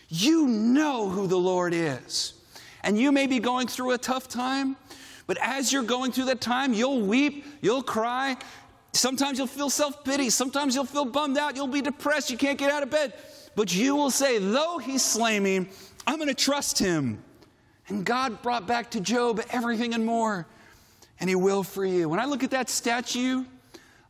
You 0.09 0.47
know 0.47 1.09
who 1.09 1.27
the 1.27 1.37
Lord 1.37 1.73
is. 1.73 2.33
And 2.83 2.99
you 2.99 3.11
may 3.11 3.27
be 3.27 3.39
going 3.39 3.67
through 3.67 3.91
a 3.91 3.97
tough 3.97 4.27
time, 4.27 4.75
but 5.31 5.37
as 5.41 5.71
you're 5.71 5.81
going 5.81 6.11
through 6.11 6.25
that 6.25 6.41
time, 6.41 6.73
you'll 6.73 6.99
weep, 6.99 7.45
you'll 7.61 7.83
cry. 7.83 8.35
Sometimes 8.91 9.37
you'll 9.37 9.47
feel 9.47 9.69
self 9.69 10.03
pity. 10.03 10.29
Sometimes 10.29 10.75
you'll 10.75 10.83
feel 10.83 11.05
bummed 11.05 11.37
out. 11.37 11.55
You'll 11.55 11.67
be 11.67 11.81
depressed. 11.81 12.29
You 12.29 12.37
can't 12.37 12.59
get 12.59 12.69
out 12.69 12.83
of 12.83 12.89
bed. 12.89 13.13
But 13.55 13.73
you 13.73 13.95
will 13.95 14.11
say, 14.11 14.39
Though 14.39 14.77
He 14.77 14.97
slay 14.97 15.39
me, 15.39 15.67
I'm 16.05 16.17
going 16.17 16.27
to 16.27 16.33
trust 16.33 16.79
Him. 16.79 17.23
And 17.87 18.03
God 18.03 18.41
brought 18.41 18.67
back 18.67 18.91
to 18.91 18.99
Job 18.99 19.41
everything 19.51 19.93
and 19.93 20.05
more 20.05 20.47
and 21.21 21.29
He 21.29 21.35
will 21.37 21.63
for 21.63 21.85
you. 21.85 22.09
When 22.09 22.19
I 22.19 22.25
look 22.25 22.43
at 22.43 22.51
that 22.51 22.69
statue 22.69 23.45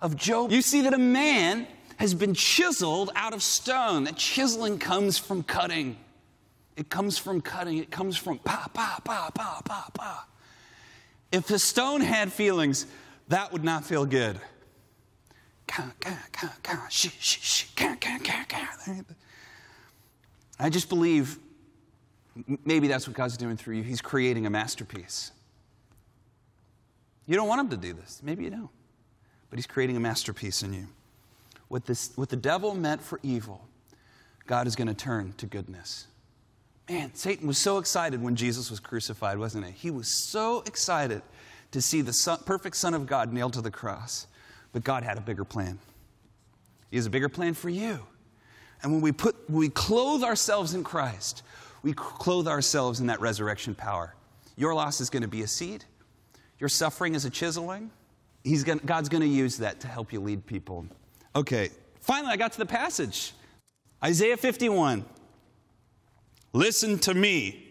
of 0.02 0.16
Job, 0.16 0.52
you 0.52 0.64
see 0.64 0.82
that 0.82 0.94
a 0.96 0.98
man 0.98 1.68
has 1.98 2.16
been 2.16 2.34
chiseled 2.34 3.12
out 3.16 3.34
of 3.36 3.44
stone. 3.44 4.06
That 4.06 4.16
chiseling 4.16 4.80
comes 4.80 5.20
from 5.20 5.44
cutting. 5.44 5.98
It 6.76 6.90
comes 6.90 7.20
from 7.20 7.42
cutting. 7.42 7.78
It 7.78 7.92
comes 7.92 8.18
from 8.18 8.40
pa, 8.40 8.68
pa, 8.74 9.00
pa, 9.06 9.30
pa, 9.36 9.62
pa, 9.64 9.88
pa. 9.94 10.26
If 11.32 11.48
the 11.48 11.60
stone 11.60 12.02
had 12.02 12.32
feelings, 12.32 12.86
that 13.30 13.52
would 13.52 13.64
not 13.64 13.86
feel 13.86 14.06
good. 14.06 14.40
I 20.60 20.70
just 20.70 20.90
believe 20.90 21.40
maybe 22.66 22.88
that's 22.88 23.08
what 23.08 23.16
God's 23.16 23.38
doing 23.38 23.58
through 23.58 23.78
you. 23.78 23.84
He's 23.84 24.02
creating 24.02 24.46
a 24.46 24.50
masterpiece. 24.50 25.32
You 27.26 27.36
don't 27.36 27.48
want 27.48 27.62
him 27.62 27.70
to 27.70 27.78
do 27.78 27.94
this. 27.94 28.22
Maybe 28.24 28.44
you 28.44 28.50
don't. 28.50 28.70
But 29.50 29.58
he's 29.58 29.68
creating 29.68 29.96
a 29.98 30.00
masterpiece 30.00 30.64
in 30.64 30.74
you. 30.74 30.88
What, 31.70 31.86
this, 31.86 32.12
what 32.16 32.30
the 32.30 32.36
devil 32.36 32.76
meant 32.76 33.02
for 33.02 33.20
evil, 33.24 33.66
God 34.46 34.68
is 34.68 34.76
going 34.76 34.90
to 34.90 34.94
turn 34.94 35.34
to 35.38 35.46
goodness. 35.46 36.08
Man, 36.90 37.14
Satan 37.14 37.48
was 37.48 37.58
so 37.58 37.78
excited 37.78 38.22
when 38.22 38.36
Jesus 38.36 38.70
was 38.70 38.80
crucified, 38.80 39.38
wasn't 39.38 39.66
he? 39.66 39.72
He 39.72 39.92
was 39.92 40.08
so 40.08 40.62
excited 40.66 41.22
to 41.72 41.82
see 41.82 42.02
the 42.02 42.14
son, 42.14 42.40
perfect 42.46 42.76
Son 42.76 42.94
of 42.94 43.06
God 43.06 43.32
nailed 43.32 43.54
to 43.54 43.62
the 43.62 43.72
cross. 43.72 44.28
But 44.74 44.84
God 44.84 45.04
had 45.04 45.18
a 45.18 45.22
bigger 45.22 45.44
plan. 45.44 45.80
He 46.90 46.98
has 46.98 47.06
a 47.06 47.10
bigger 47.10 47.30
plan 47.30 47.54
for 47.54 47.70
you. 47.70 48.00
And 48.84 48.92
when 48.92 49.02
we, 49.02 49.12
put, 49.12 49.36
when 49.50 49.60
we 49.60 49.70
clothe 49.70 50.24
ourselves 50.24 50.74
in 50.74 50.84
Christ, 50.84 51.44
we 51.84 51.94
clothe 51.94 52.48
ourselves 52.48 53.00
in 53.00 53.08
that 53.08 53.22
resurrection 53.22 53.76
power. 53.76 54.16
Your 54.58 54.74
loss 54.74 55.02
is 55.02 55.10
going 55.10 55.22
to 55.22 55.30
be 55.30 55.42
a 55.42 55.48
seed. 55.48 55.86
Your 56.60 56.70
suffering 56.70 57.16
is 57.16 57.26
a 57.26 57.30
chiseling. 57.30 57.92
He's 58.44 58.64
gonna, 58.64 58.82
God's 58.86 59.10
going 59.10 59.22
to 59.22 59.28
use 59.28 59.58
that 59.58 59.80
to 59.82 59.88
help 59.88 60.12
you 60.12 60.20
lead 60.20 60.46
people. 60.46 60.86
Okay, 61.36 61.70
finally, 62.02 62.34
I 62.34 62.38
got 62.38 62.52
to 62.54 62.58
the 62.58 62.66
passage 62.66 63.34
Isaiah 64.04 64.38
51. 64.38 65.06
Listen 66.54 67.00
to 67.00 67.14
me, 67.14 67.66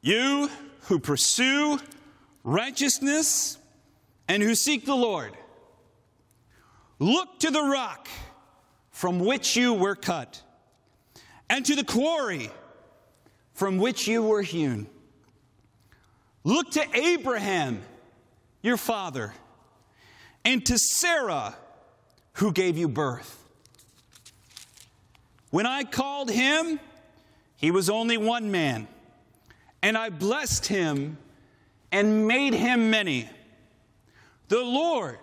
you 0.00 0.50
who 0.82 0.98
pursue 0.98 1.78
righteousness 2.42 3.58
and 4.28 4.42
who 4.42 4.54
seek 4.54 4.86
the 4.86 4.94
Lord. 4.94 5.36
Look 6.98 7.40
to 7.40 7.50
the 7.50 7.62
rock 7.62 8.08
from 8.90 9.18
which 9.18 9.56
you 9.56 9.74
were 9.74 9.96
cut, 9.96 10.40
and 11.50 11.66
to 11.66 11.74
the 11.74 11.84
quarry 11.84 12.50
from 13.52 13.78
which 13.78 14.06
you 14.06 14.22
were 14.22 14.42
hewn. 14.42 14.86
Look 16.44 16.70
to 16.72 16.86
Abraham, 16.96 17.82
your 18.62 18.76
father, 18.76 19.34
and 20.44 20.64
to 20.66 20.78
Sarah, 20.78 21.56
who 22.34 22.52
gave 22.52 22.78
you 22.78 22.88
birth. 22.88 23.44
When 25.50 25.66
I 25.66 25.84
called 25.84 26.30
him, 26.30 26.80
he 27.64 27.70
was 27.70 27.88
only 27.88 28.18
one 28.18 28.50
man, 28.50 28.86
and 29.82 29.96
I 29.96 30.10
blessed 30.10 30.66
him 30.66 31.16
and 31.90 32.28
made 32.28 32.52
him 32.52 32.90
many. 32.90 33.26
The 34.48 34.62
Lord 34.62 35.18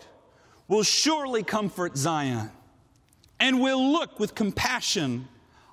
will 0.67 0.81
surely 0.81 1.43
comfort 1.43 1.95
Zion 1.95 2.49
and 3.39 3.61
will 3.61 3.91
look 3.91 4.19
with 4.19 4.33
compassion 4.33 5.27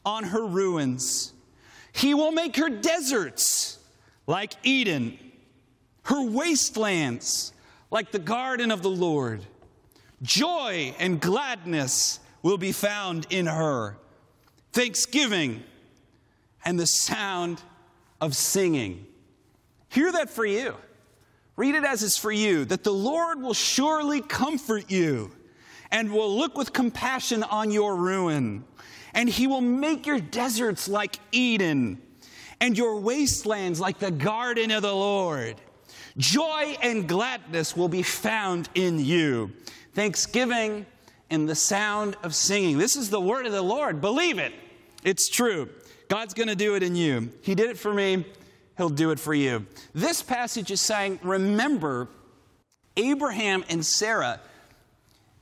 on 0.05 0.25
her 0.25 0.45
ruins. 0.45 1.33
He 1.93 2.13
will 2.13 2.33
make 2.33 2.57
her 2.57 2.69
deserts 2.69 3.79
like 4.27 4.53
Eden 4.63 5.19
her 6.03 6.21
wastelands 6.21 7.55
like 7.91 8.11
the 8.13 8.19
garden 8.19 8.71
of 8.71 8.83
the 8.83 8.91
Lord. 8.91 9.41
Joy 10.21 10.95
and 10.99 11.19
gladness 11.19 12.21
will 12.43 12.59
be 12.59 12.73
found 12.73 13.27
in 13.31 13.47
her, 13.47 13.97
thanksgiving 14.75 15.65
and 16.69 16.79
the 16.79 16.87
sound 16.87 17.63
of 18.21 18.37
singing. 18.37 19.07
Hear 19.89 20.13
that 20.13 20.29
for 20.29 20.45
you. 20.45 20.77
Read 21.57 21.75
it 21.75 21.83
as 21.83 22.03
it's 22.03 22.19
for 22.19 22.31
you 22.31 22.67
that 22.67 22.85
the 22.85 22.93
Lord 22.93 23.41
will 23.41 23.55
surely 23.55 24.21
comfort 24.21 24.91
you 24.91 25.31
and 25.91 26.13
will 26.13 26.37
look 26.37 26.59
with 26.59 26.75
compassion 26.75 27.43
on 27.43 27.71
your 27.71 27.97
ruin. 27.97 28.65
And 29.15 29.31
he 29.31 29.47
will 29.47 29.63
make 29.63 30.05
your 30.05 30.21
deserts 30.21 30.89
like 30.89 31.19
Eden 31.33 32.03
and 32.61 32.77
your 32.77 33.01
wastelands 33.01 33.81
like 33.81 33.99
the 33.99 34.11
garden 34.11 34.71
of 34.71 34.83
the 34.83 34.95
Lord. 34.95 35.57
Joy 36.19 36.77
and 36.83 37.09
gladness 37.09 37.75
will 37.75 37.89
be 37.89 38.03
found 38.03 38.69
in 38.75 39.03
you. 39.03 39.55
Thanksgiving 39.95 40.85
and 41.31 41.49
the 41.49 41.55
sound 41.55 42.19
of 42.23 42.35
singing. 42.35 42.77
This 42.77 42.95
is 42.95 43.09
the 43.09 43.23
word 43.23 43.47
of 43.47 43.53
the 43.53 43.63
Lord. 43.63 44.03
Believe 44.03 44.39
it. 44.39 44.53
It's 45.03 45.31
true. 45.31 45.71
God's 46.09 46.35
going 46.35 46.49
to 46.49 46.57
do 46.57 46.75
it 46.75 46.83
in 46.83 46.97
you. 46.97 47.31
He 47.43 47.55
did 47.55 47.71
it 47.71 47.79
for 47.79 47.93
me. 47.93 48.25
He'll 48.77 48.89
do 48.89 49.11
it 49.11 49.21
for 49.21 49.35
you. 49.35 49.67
This 49.95 50.23
passage 50.23 50.71
is 50.71 50.81
saying, 50.81 51.21
remember, 51.23 52.09
Abraham 52.97 53.65
and 53.69 53.85
Sarah, 53.85 54.41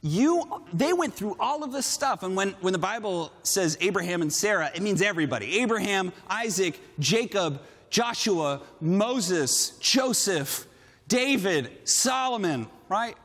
you, 0.02 0.64
they 0.72 0.92
went 0.92 1.14
through 1.14 1.36
all 1.38 1.62
of 1.62 1.72
this 1.72 1.86
stuff. 1.86 2.22
And 2.22 2.36
when, 2.36 2.50
when 2.60 2.72
the 2.72 2.78
Bible 2.78 3.32
says 3.42 3.76
Abraham 3.80 4.22
and 4.22 4.32
Sarah, 4.32 4.70
it 4.74 4.82
means 4.82 5.02
everybody 5.02 5.60
Abraham, 5.60 6.12
Isaac, 6.28 6.78
Jacob, 6.98 7.60
Joshua, 7.90 8.62
Moses, 8.80 9.70
Joseph, 9.78 10.66
David, 11.08 11.70
Solomon, 11.84 12.66
right? 12.88 13.16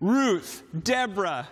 Ruth, 0.00 0.62
Deborah, 0.82 1.48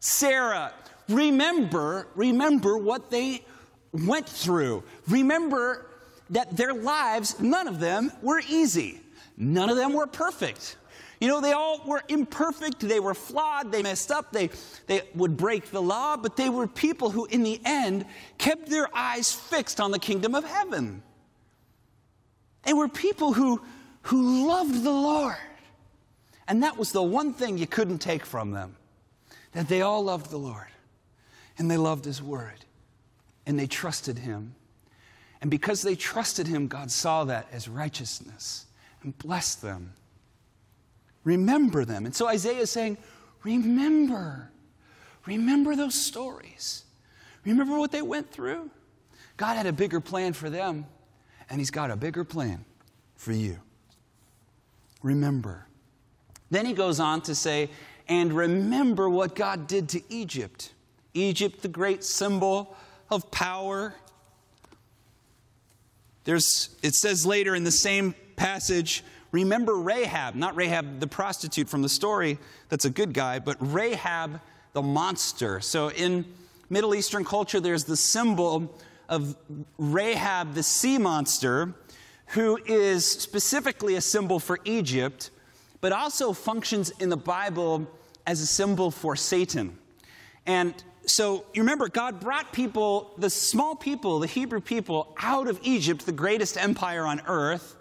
Sarah. 0.00 0.72
Remember, 1.08 2.08
remember 2.14 2.76
what 2.78 3.10
they 3.10 3.44
went 3.92 4.28
through. 4.28 4.82
Remember 5.08 5.86
that 6.30 6.56
their 6.56 6.72
lives, 6.72 7.38
none 7.40 7.68
of 7.68 7.80
them 7.80 8.12
were 8.22 8.40
easy. 8.48 9.00
None 9.36 9.70
of 9.70 9.76
them 9.76 9.92
were 9.92 10.06
perfect. 10.06 10.76
You 11.20 11.28
know, 11.28 11.40
they 11.40 11.52
all 11.52 11.82
were 11.86 12.02
imperfect, 12.08 12.80
they 12.80 13.00
were 13.00 13.12
flawed, 13.12 13.70
they 13.70 13.82
messed 13.82 14.10
up, 14.10 14.32
they, 14.32 14.48
they 14.86 15.02
would 15.14 15.36
break 15.36 15.70
the 15.70 15.82
law, 15.82 16.16
but 16.16 16.34
they 16.36 16.48
were 16.48 16.66
people 16.66 17.10
who, 17.10 17.26
in 17.26 17.42
the 17.42 17.60
end, 17.64 18.06
kept 18.38 18.70
their 18.70 18.88
eyes 18.96 19.30
fixed 19.30 19.80
on 19.80 19.90
the 19.90 19.98
kingdom 19.98 20.34
of 20.34 20.44
heaven. 20.44 21.02
They 22.62 22.72
were 22.72 22.88
people 22.88 23.34
who, 23.34 23.60
who 24.02 24.48
loved 24.48 24.82
the 24.82 24.90
Lord. 24.90 25.36
And 26.48 26.62
that 26.62 26.78
was 26.78 26.92
the 26.92 27.02
one 27.02 27.34
thing 27.34 27.58
you 27.58 27.66
couldn't 27.66 27.98
take 27.98 28.24
from 28.24 28.52
them 28.52 28.76
that 29.52 29.68
they 29.68 29.82
all 29.82 30.02
loved 30.02 30.30
the 30.30 30.38
Lord 30.38 30.68
and 31.58 31.70
they 31.70 31.76
loved 31.76 32.04
His 32.04 32.22
Word 32.22 32.64
and 33.50 33.58
they 33.58 33.66
trusted 33.66 34.16
Him. 34.16 34.54
And 35.40 35.50
because 35.50 35.82
they 35.82 35.96
trusted 35.96 36.46
Him, 36.46 36.68
God 36.68 36.88
saw 36.88 37.24
that 37.24 37.48
as 37.52 37.68
righteousness 37.68 38.66
and 39.02 39.18
blessed 39.18 39.60
them. 39.60 39.92
Remember 41.24 41.84
them. 41.84 42.06
And 42.06 42.14
so 42.14 42.28
Isaiah 42.28 42.60
is 42.60 42.70
saying, 42.70 42.96
Remember. 43.42 44.52
Remember 45.26 45.74
those 45.74 45.96
stories. 45.96 46.84
Remember 47.44 47.76
what 47.76 47.90
they 47.90 48.02
went 48.02 48.30
through. 48.30 48.70
God 49.36 49.56
had 49.56 49.66
a 49.66 49.72
bigger 49.72 50.00
plan 50.00 50.32
for 50.32 50.48
them, 50.48 50.86
and 51.48 51.60
He's 51.60 51.72
got 51.72 51.90
a 51.90 51.96
bigger 51.96 52.22
plan 52.22 52.64
for 53.16 53.32
you. 53.32 53.58
Remember. 55.02 55.66
Then 56.50 56.66
he 56.66 56.72
goes 56.72 57.00
on 57.00 57.22
to 57.22 57.34
say, 57.34 57.70
and 58.08 58.32
remember 58.32 59.08
what 59.08 59.34
God 59.34 59.66
did 59.66 59.88
to 59.90 60.02
Egypt. 60.08 60.72
Egypt, 61.14 61.62
the 61.62 61.68
great 61.68 62.04
symbol 62.04 62.76
of 63.10 63.30
power. 63.30 63.94
There's, 66.24 66.76
it 66.82 66.94
says 66.94 67.26
later 67.26 67.54
in 67.54 67.64
the 67.64 67.72
same 67.72 68.14
passage, 68.36 69.02
remember 69.32 69.76
Rahab, 69.76 70.34
not 70.34 70.56
Rahab 70.56 71.00
the 71.00 71.06
prostitute 71.06 71.68
from 71.68 71.82
the 71.82 71.88
story, 71.88 72.38
that's 72.68 72.84
a 72.84 72.90
good 72.90 73.12
guy, 73.12 73.38
but 73.38 73.56
Rahab 73.60 74.40
the 74.72 74.82
monster. 74.82 75.60
So 75.60 75.90
in 75.90 76.24
Middle 76.68 76.94
Eastern 76.94 77.24
culture, 77.24 77.60
there's 77.60 77.84
the 77.84 77.96
symbol 77.96 78.78
of 79.08 79.36
Rahab 79.78 80.54
the 80.54 80.62
sea 80.62 80.98
monster, 80.98 81.74
who 82.28 82.58
is 82.64 83.04
specifically 83.04 83.96
a 83.96 84.00
symbol 84.00 84.38
for 84.38 84.60
Egypt, 84.64 85.30
but 85.80 85.90
also 85.90 86.32
functions 86.32 86.90
in 87.00 87.08
the 87.08 87.16
Bible 87.16 87.90
as 88.26 88.40
a 88.40 88.46
symbol 88.46 88.92
for 88.92 89.16
Satan. 89.16 89.76
And 90.46 90.72
so 91.06 91.44
you 91.54 91.62
remember, 91.62 91.88
God 91.88 92.20
brought 92.20 92.52
people, 92.52 93.12
the 93.18 93.30
small 93.30 93.74
people, 93.74 94.20
the 94.20 94.26
Hebrew 94.26 94.60
people, 94.60 95.14
out 95.18 95.48
of 95.48 95.58
Egypt, 95.62 96.06
the 96.06 96.12
greatest 96.12 96.56
empire 96.56 97.06
on 97.06 97.20
earth. 97.26 97.76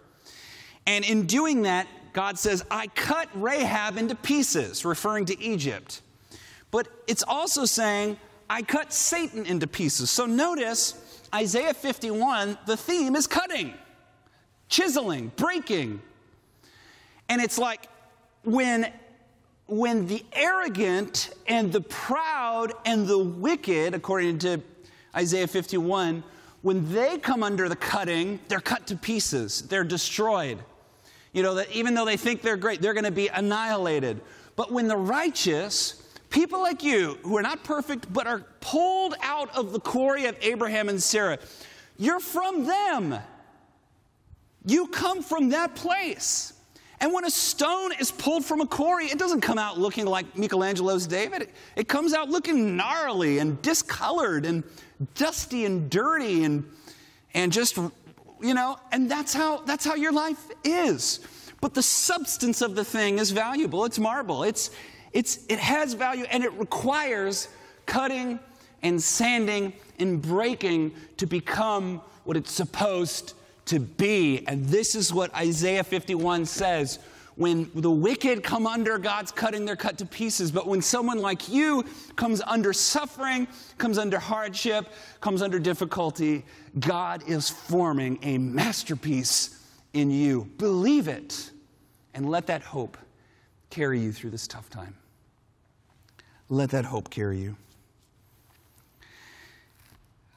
And 0.87 1.05
in 1.05 1.25
doing 1.25 1.63
that, 1.63 1.87
God 2.13 2.39
says, 2.39 2.65
I 2.71 2.87
cut 2.87 3.29
Rahab 3.35 3.97
into 3.97 4.15
pieces, 4.15 4.83
referring 4.83 5.25
to 5.25 5.39
Egypt. 5.39 6.01
But 6.71 6.87
it's 7.07 7.23
also 7.27 7.65
saying, 7.65 8.17
I 8.49 8.63
cut 8.63 8.91
Satan 8.91 9.45
into 9.45 9.67
pieces. 9.67 10.09
So 10.09 10.25
notice, 10.25 11.21
Isaiah 11.33 11.73
51, 11.73 12.57
the 12.65 12.77
theme 12.77 13.15
is 13.15 13.27
cutting, 13.27 13.73
chiseling, 14.67 15.31
breaking. 15.35 16.01
And 17.27 17.41
it's 17.41 17.59
like 17.59 17.87
when 18.43 18.91
when 19.69 20.07
the 20.07 20.25
arrogant 20.33 21.29
and 21.47 21.71
the 21.71 21.81
proud 21.81 22.73
and 22.85 23.07
the 23.07 23.17
wicked, 23.17 23.93
according 23.93 24.39
to 24.39 24.61
Isaiah 25.15 25.47
51, 25.47 26.23
when 26.61 26.91
they 26.91 27.17
come 27.17 27.43
under 27.43 27.69
the 27.69 27.75
cutting, 27.75 28.39
they're 28.47 28.59
cut 28.59 28.87
to 28.87 28.95
pieces, 28.95 29.61
they're 29.63 29.83
destroyed. 29.83 30.59
You 31.31 31.43
know, 31.43 31.55
that 31.55 31.71
even 31.71 31.93
though 31.93 32.05
they 32.05 32.17
think 32.17 32.41
they're 32.41 32.57
great, 32.57 32.81
they're 32.81 32.93
going 32.93 33.03
to 33.05 33.11
be 33.11 33.27
annihilated. 33.27 34.19
But 34.55 34.71
when 34.71 34.87
the 34.87 34.97
righteous, 34.97 36.01
people 36.29 36.59
like 36.59 36.83
you 36.83 37.17
who 37.23 37.37
are 37.37 37.41
not 37.41 37.63
perfect 37.63 38.11
but 38.11 38.27
are 38.27 38.43
pulled 38.59 39.15
out 39.21 39.55
of 39.55 39.71
the 39.71 39.79
quarry 39.79 40.25
of 40.25 40.35
Abraham 40.41 40.89
and 40.89 41.01
Sarah, 41.01 41.37
you're 41.97 42.19
from 42.19 42.65
them. 42.65 43.15
You 44.65 44.87
come 44.87 45.21
from 45.21 45.49
that 45.49 45.75
place. 45.75 46.53
And 47.01 47.13
when 47.13 47.23
a 47.23 47.29
stone 47.29 47.91
is 47.99 48.11
pulled 48.11 48.43
from 48.43 48.59
a 48.59 48.67
quarry, 48.67 49.05
it 49.05 49.17
doesn't 49.17 49.41
come 49.41 49.57
out 49.57 49.79
looking 49.79 50.05
like 50.05 50.37
Michelangelo's 50.37 51.07
David. 51.07 51.49
It, 51.75 51.87
comes 51.87 52.13
out 52.13 52.29
looking 52.29 52.75
gnarly 52.75 53.39
and 53.39 53.61
discolored 53.61 54.45
and 54.45 54.63
dusty 55.15 55.65
and 55.65 55.89
dirty 55.89 56.43
and, 56.43 56.69
and 57.33 57.53
just, 57.53 57.77
you 58.41 58.53
know, 58.53 58.77
and 58.91 59.09
that's 59.09 59.33
how, 59.33 59.57
that's 59.59 59.85
how 59.85 59.95
your 59.95 60.11
life 60.11 60.45
is. 60.65 61.21
But 61.61 61.73
the 61.73 61.83
substance 61.83 62.61
of 62.61 62.75
the 62.75 62.83
thing 62.83 63.17
is 63.17 63.31
valuable. 63.31 63.85
It's 63.85 63.99
marble. 63.99 64.43
It's, 64.43 64.71
it's, 65.13 65.45
it 65.47 65.59
has 65.59 65.93
value 65.93 66.25
and 66.29 66.43
it 66.43 66.51
requires 66.53 67.47
cutting 67.85 68.39
and 68.83 69.01
sanding 69.01 69.73
and 69.99 70.21
breaking 70.21 70.93
to 71.17 71.25
become 71.25 72.01
what 72.25 72.35
it's 72.35 72.51
supposed 72.51 73.33
to 73.69 73.79
be. 73.79 74.45
And 74.47 74.65
this 74.65 74.95
is 74.95 75.13
what 75.13 75.33
Isaiah 75.35 75.83
51 75.83 76.45
says. 76.45 76.99
When 77.35 77.71
the 77.73 77.91
wicked 77.91 78.43
come 78.43 78.67
under 78.67 78.97
God's 78.97 79.31
cutting, 79.31 79.63
they're 79.63 79.77
cut 79.77 79.97
to 79.99 80.05
pieces. 80.05 80.51
But 80.51 80.67
when 80.67 80.81
someone 80.81 81.19
like 81.19 81.47
you 81.47 81.85
comes 82.17 82.41
under 82.41 82.73
suffering, 82.73 83.47
comes 83.77 83.97
under 83.97 84.19
hardship, 84.19 84.91
comes 85.21 85.41
under 85.41 85.57
difficulty, 85.57 86.43
God 86.79 87.23
is 87.29 87.49
forming 87.49 88.19
a 88.23 88.37
masterpiece 88.37 89.63
in 89.93 90.11
you. 90.11 90.49
Believe 90.57 91.07
it 91.07 91.51
and 92.13 92.29
let 92.29 92.47
that 92.47 92.61
hope 92.61 92.97
carry 93.69 93.99
you 94.01 94.11
through 94.11 94.31
this 94.31 94.47
tough 94.47 94.69
time. 94.69 94.95
Let 96.49 96.71
that 96.71 96.85
hope 96.85 97.09
carry 97.09 97.39
you. 97.39 97.55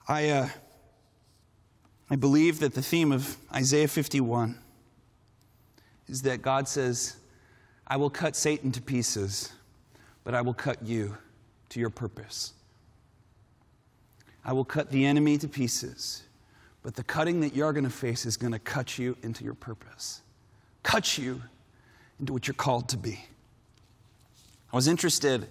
I, 0.07 0.29
uh, 0.29 0.49
I 2.13 2.17
believe 2.17 2.61
that 2.61 2.75
the 2.75 2.83
theme 2.83 3.11
of 3.11 3.39
Isaiah 3.55 3.89
51 3.89 4.59
is 6.09 6.21
that 6.21 6.43
God 6.43 6.69
says, 6.69 7.17
I 7.87 7.97
will 7.97 8.11
cut 8.11 8.37
Satan 8.37 8.71
to 8.73 8.83
pieces, 8.83 9.51
but 10.23 10.35
I 10.35 10.43
will 10.43 10.53
cut 10.53 10.83
you 10.85 11.17
to 11.71 11.81
your 11.81 11.89
purpose. 11.89 12.53
I 14.45 14.53
will 14.53 14.67
cut 14.67 14.91
the 14.91 15.07
enemy 15.07 15.39
to 15.39 15.49
pieces, 15.49 16.25
but 16.83 16.97
the 16.97 17.03
cutting 17.03 17.41
that 17.41 17.57
you're 17.57 17.73
going 17.73 17.85
to 17.85 17.91
face 17.91 18.27
is 18.27 18.37
going 18.37 18.53
to 18.53 18.59
cut 18.59 18.99
you 18.99 19.17
into 19.23 19.43
your 19.43 19.55
purpose, 19.55 20.21
cut 20.83 21.17
you 21.17 21.41
into 22.21 22.35
what 22.35 22.47
you're 22.47 22.53
called 22.53 22.91
to 22.91 22.99
be. 22.99 23.25
I 24.71 24.77
was 24.77 24.87
interested 24.87 25.47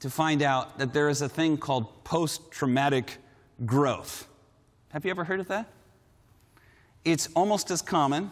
to 0.00 0.10
find 0.10 0.42
out 0.42 0.80
that 0.80 0.92
there 0.92 1.08
is 1.08 1.22
a 1.22 1.28
thing 1.28 1.56
called 1.56 2.02
post 2.02 2.50
traumatic 2.50 3.18
growth. 3.64 4.26
Have 4.96 5.04
you 5.04 5.10
ever 5.10 5.24
heard 5.24 5.40
of 5.40 5.48
that? 5.48 5.66
It's 7.04 7.28
almost 7.36 7.70
as 7.70 7.82
common 7.82 8.30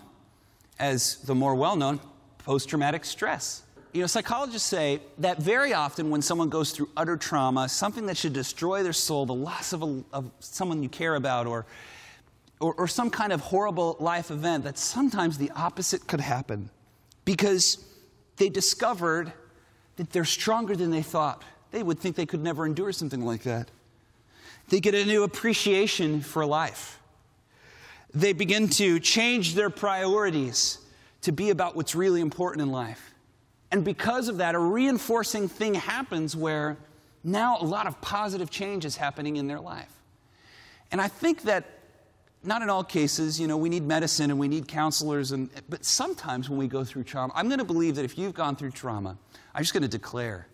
as 0.78 1.16
the 1.16 1.34
more 1.34 1.54
well 1.54 1.76
known 1.76 2.00
post 2.38 2.70
traumatic 2.70 3.04
stress. 3.04 3.64
You 3.92 4.00
know, 4.00 4.06
psychologists 4.06 4.66
say 4.66 5.00
that 5.18 5.42
very 5.42 5.74
often 5.74 6.08
when 6.08 6.22
someone 6.22 6.48
goes 6.48 6.70
through 6.70 6.88
utter 6.96 7.18
trauma, 7.18 7.68
something 7.68 8.06
that 8.06 8.16
should 8.16 8.32
destroy 8.32 8.82
their 8.82 8.94
soul, 8.94 9.26
the 9.26 9.34
loss 9.34 9.74
of, 9.74 9.82
a, 9.82 10.02
of 10.14 10.30
someone 10.40 10.82
you 10.82 10.88
care 10.88 11.16
about, 11.16 11.46
or, 11.46 11.66
or, 12.60 12.72
or 12.76 12.88
some 12.88 13.10
kind 13.10 13.34
of 13.34 13.42
horrible 13.42 13.98
life 14.00 14.30
event, 14.30 14.64
that 14.64 14.78
sometimes 14.78 15.36
the 15.36 15.50
opposite 15.50 16.06
could 16.06 16.22
happen 16.22 16.70
because 17.26 17.84
they 18.38 18.48
discovered 18.48 19.34
that 19.96 20.08
they're 20.12 20.24
stronger 20.24 20.74
than 20.74 20.90
they 20.90 21.02
thought. 21.02 21.44
They 21.72 21.82
would 21.82 21.98
think 21.98 22.16
they 22.16 22.24
could 22.24 22.42
never 22.42 22.64
endure 22.64 22.90
something 22.92 23.22
like 23.22 23.42
that. 23.42 23.70
They 24.68 24.80
get 24.80 24.94
a 24.94 25.04
new 25.04 25.22
appreciation 25.24 26.20
for 26.20 26.44
life. 26.46 27.00
They 28.14 28.32
begin 28.32 28.68
to 28.68 29.00
change 29.00 29.54
their 29.54 29.70
priorities 29.70 30.78
to 31.22 31.32
be 31.32 31.50
about 31.50 31.74
what's 31.74 31.94
really 31.94 32.20
important 32.20 32.62
in 32.62 32.70
life. 32.70 33.14
And 33.70 33.84
because 33.84 34.28
of 34.28 34.38
that, 34.38 34.54
a 34.54 34.58
reinforcing 34.58 35.48
thing 35.48 35.74
happens 35.74 36.36
where 36.36 36.76
now 37.24 37.58
a 37.60 37.64
lot 37.64 37.86
of 37.86 38.00
positive 38.00 38.50
change 38.50 38.84
is 38.84 38.96
happening 38.96 39.36
in 39.36 39.46
their 39.46 39.58
life. 39.60 39.90
And 40.92 41.00
I 41.00 41.08
think 41.08 41.42
that 41.42 41.64
not 42.44 42.60
in 42.60 42.68
all 42.68 42.84
cases, 42.84 43.40
you 43.40 43.46
know, 43.46 43.56
we 43.56 43.70
need 43.70 43.82
medicine 43.84 44.30
and 44.30 44.38
we 44.38 44.48
need 44.48 44.68
counselors, 44.68 45.32
and, 45.32 45.48
but 45.68 45.84
sometimes 45.84 46.50
when 46.50 46.58
we 46.58 46.68
go 46.68 46.84
through 46.84 47.04
trauma, 47.04 47.32
I'm 47.34 47.48
going 47.48 47.58
to 47.58 47.64
believe 47.64 47.96
that 47.96 48.04
if 48.04 48.18
you've 48.18 48.34
gone 48.34 48.54
through 48.54 48.72
trauma, 48.72 49.16
I'm 49.54 49.62
just 49.62 49.72
going 49.72 49.82
to 49.82 49.88
declare 49.88 50.46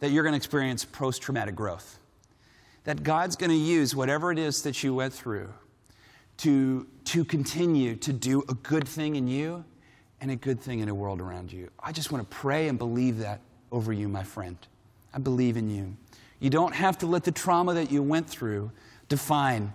that 0.00 0.10
you're 0.10 0.24
going 0.24 0.32
to 0.32 0.36
experience 0.36 0.84
post 0.84 1.22
traumatic 1.22 1.54
growth 1.54 1.99
that 2.84 3.02
God's 3.02 3.36
going 3.36 3.50
to 3.50 3.56
use 3.56 3.94
whatever 3.94 4.32
it 4.32 4.38
is 4.38 4.62
that 4.62 4.82
you 4.82 4.94
went 4.94 5.12
through 5.12 5.52
to, 6.38 6.86
to 7.04 7.24
continue 7.24 7.96
to 7.96 8.12
do 8.12 8.42
a 8.48 8.54
good 8.54 8.88
thing 8.88 9.16
in 9.16 9.28
you 9.28 9.64
and 10.20 10.30
a 10.30 10.36
good 10.36 10.60
thing 10.60 10.80
in 10.80 10.88
the 10.88 10.94
world 10.94 11.20
around 11.20 11.52
you. 11.52 11.70
I 11.82 11.92
just 11.92 12.10
want 12.10 12.28
to 12.28 12.36
pray 12.36 12.68
and 12.68 12.78
believe 12.78 13.18
that 13.18 13.40
over 13.72 13.92
you, 13.92 14.08
my 14.08 14.22
friend. 14.22 14.56
I 15.12 15.18
believe 15.18 15.56
in 15.56 15.70
you. 15.70 15.96
You 16.38 16.50
don't 16.50 16.74
have 16.74 16.98
to 16.98 17.06
let 17.06 17.24
the 17.24 17.32
trauma 17.32 17.74
that 17.74 17.90
you 17.90 18.02
went 18.02 18.28
through 18.28 18.70
define, 19.08 19.72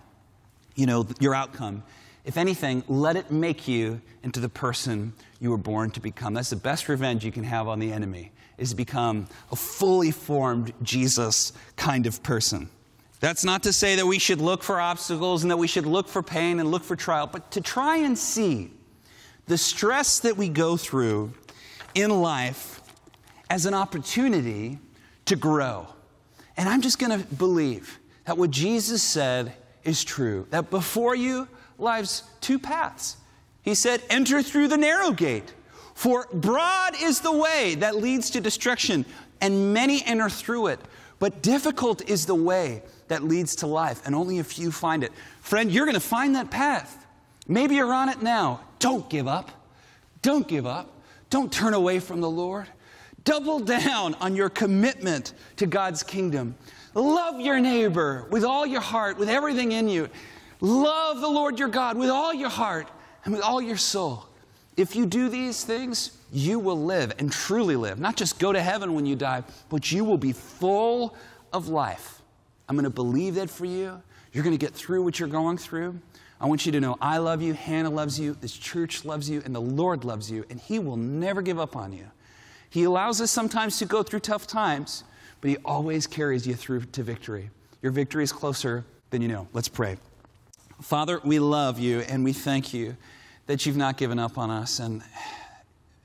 you 0.76 0.86
know, 0.86 1.08
your 1.20 1.36
outcome. 1.36 1.84
If 2.24 2.38
anything, 2.38 2.84
let 2.88 3.16
it 3.16 3.30
make 3.30 3.68
you 3.68 4.02
into 4.24 4.40
the 4.40 4.50
person 4.50 5.14
you 5.40 5.52
were 5.52 5.58
born 5.58 5.92
to 5.92 6.00
become. 6.00 6.34
That's 6.34 6.50
the 6.50 6.56
best 6.56 6.90
revenge 6.90 7.24
you 7.24 7.32
can 7.32 7.44
have 7.44 7.68
on 7.68 7.80
the 7.80 7.92
enemy, 7.92 8.32
is 8.58 8.72
to 8.72 8.76
become 8.76 9.28
a 9.52 9.56
fully 9.56 10.10
formed 10.10 10.74
Jesus 10.82 11.54
kind 11.76 12.08
of 12.08 12.24
person. 12.24 12.70
That's 13.20 13.44
not 13.44 13.64
to 13.64 13.74
say 13.74 13.96
that 13.96 14.06
we 14.06 14.20
should 14.20 14.42
look 14.42 14.62
for 14.62 14.80
obstacles 14.80 15.44
and 15.44 15.52
that 15.52 15.58
we 15.58 15.68
should 15.68 15.86
look 15.86 16.08
for 16.08 16.22
pain 16.22 16.60
and 16.60 16.70
look 16.70 16.84
for 16.84 16.96
trial, 16.96 17.28
but 17.28 17.52
to 17.52 17.62
try 17.62 17.98
and 17.98 18.18
see 18.18 18.72
the 19.48 19.58
stress 19.58 20.20
that 20.20 20.38
we 20.38 20.50
go 20.50 20.78
through 20.78 21.34
in 21.94 22.10
life 22.22 22.82
as 23.50 23.66
an 23.66 23.74
opportunity 23.74 24.80
to 25.26 25.36
grow. 25.36 25.88
And 26.58 26.68
I'm 26.68 26.82
just 26.82 27.00
going 27.00 27.20
to 27.20 27.26
believe 27.36 28.00
that 28.26 28.38
what 28.38 28.52
Jesus 28.52 29.02
said 29.04 29.54
is 29.84 30.04
true 30.04 30.48
that 30.50 30.70
before 30.70 31.16
you 31.16 31.48
lies 31.78 32.24
two 32.42 32.60
paths. 32.60 33.18
He 33.62 33.76
said, 33.76 34.02
Enter 34.10 34.42
through 34.42 34.68
the 34.68 34.78
narrow 34.78 35.12
gate, 35.12 35.54
for 35.94 36.28
broad 36.34 36.94
is 37.02 37.22
the 37.22 37.32
way 37.32 37.76
that 37.76 37.96
leads 37.96 38.30
to 38.32 38.42
destruction, 38.42 39.06
and 39.42 39.74
many 39.74 40.04
enter 40.06 40.30
through 40.30 40.68
it. 40.68 40.80
But 41.20 41.42
difficult 41.42 42.08
is 42.10 42.26
the 42.26 42.36
way 42.36 42.84
that 43.08 43.24
leads 43.24 43.58
to 43.58 43.68
life, 43.68 44.02
and 44.06 44.16
only 44.16 44.40
a 44.40 44.44
few 44.44 44.72
find 44.72 45.04
it. 45.04 45.12
Friend, 45.42 45.72
you're 45.72 45.86
going 45.86 45.96
to 45.96 46.00
find 46.00 46.36
that 46.36 46.50
path. 46.50 47.06
Maybe 47.48 47.76
you're 47.76 47.94
on 47.94 48.10
it 48.10 48.22
now. 48.22 48.62
Don't 48.80 49.10
give 49.10 49.28
up. 49.28 49.52
Don't 50.22 50.48
give 50.48 50.66
up. 50.66 50.92
Don't 51.30 51.52
turn 51.52 51.74
away 51.74 52.00
from 52.00 52.22
the 52.22 52.30
Lord. 52.30 52.68
Double 53.24 53.60
down 53.60 54.14
on 54.16 54.36
your 54.36 54.50
commitment 54.50 55.34
to 55.58 55.66
God's 55.66 56.04
kingdom. 56.04 56.56
Love 56.94 57.40
your 57.40 57.60
neighbor 57.60 58.26
with 58.30 58.44
all 58.44 58.66
your 58.66 58.82
heart, 58.82 59.18
with 59.18 59.30
everything 59.30 59.72
in 59.72 59.90
you. 59.90 60.10
Love 60.62 61.22
the 61.22 61.28
Lord 61.28 61.60
your 61.60 61.68
God 61.68 61.98
with 61.98 62.10
all 62.10 62.34
your 62.34 62.50
heart 62.50 62.88
and 63.26 63.34
with 63.34 63.44
all 63.44 63.62
your 63.62 63.78
soul. 63.78 64.26
If 64.78 64.96
you 64.96 65.06
do 65.06 65.30
these 65.30 65.64
things, 65.64 66.18
you 66.32 66.60
will 66.60 66.82
live 66.82 67.14
and 67.18 67.32
truly 67.32 67.76
live. 67.76 68.00
Not 68.00 68.16
just 68.16 68.40
go 68.40 68.52
to 68.52 68.62
heaven 68.62 68.94
when 68.94 69.06
you 69.06 69.16
die, 69.16 69.44
but 69.70 69.92
you 69.92 70.04
will 70.04 70.18
be 70.18 70.32
full 70.32 71.16
of 71.52 71.68
life. 71.68 72.15
I'm 72.68 72.76
going 72.76 72.84
to 72.84 72.90
believe 72.90 73.36
that 73.36 73.50
for 73.50 73.66
you. 73.66 74.02
You're 74.34 74.44
going 74.44 74.58
to 74.58 74.64
get 74.64 74.74
through 74.74 75.04
what 75.04 75.20
you're 75.20 75.30
going 75.30 75.58
through. 75.58 76.00
I 76.40 76.48
want 76.48 76.66
you 76.66 76.72
to 76.74 76.82
know 76.82 76.98
I 77.00 77.18
love 77.20 77.42
you, 77.42 77.54
Hannah 77.54 77.90
loves 77.90 78.20
you, 78.20 78.36
this 78.42 78.56
church 78.56 79.06
loves 79.06 79.30
you, 79.30 79.42
and 79.46 79.56
the 79.56 79.62
Lord 79.62 80.04
loves 80.04 80.30
you, 80.30 80.46
and 80.50 80.60
He 80.60 80.80
will 80.80 80.98
never 80.98 81.42
give 81.42 81.60
up 81.60 81.76
on 81.76 81.94
you. 81.94 82.06
He 82.70 82.84
allows 82.84 83.22
us 83.22 83.32
sometimes 83.32 83.80
to 83.80 83.86
go 83.86 84.04
through 84.04 84.20
tough 84.20 84.46
times, 84.46 85.06
but 85.40 85.50
He 85.50 85.58
always 85.64 86.08
carries 86.08 86.46
you 86.46 86.56
through 86.56 86.82
to 86.86 87.04
victory. 87.04 87.50
Your 87.82 87.94
victory 87.94 88.24
is 88.24 88.34
closer 88.34 88.84
than 89.12 89.22
you 89.22 89.28
know. 89.30 89.48
Let's 89.54 89.70
pray. 89.70 89.98
Father, 90.82 91.22
we 91.24 91.40
love 91.40 91.80
you 91.80 92.02
and 92.02 92.24
we 92.24 92.34
thank 92.34 92.74
you 92.74 92.98
that 93.46 93.66
you've 93.66 93.78
not 93.78 93.96
given 93.96 94.20
up 94.20 94.38
on 94.38 94.50
us. 94.50 94.80
And 94.80 95.04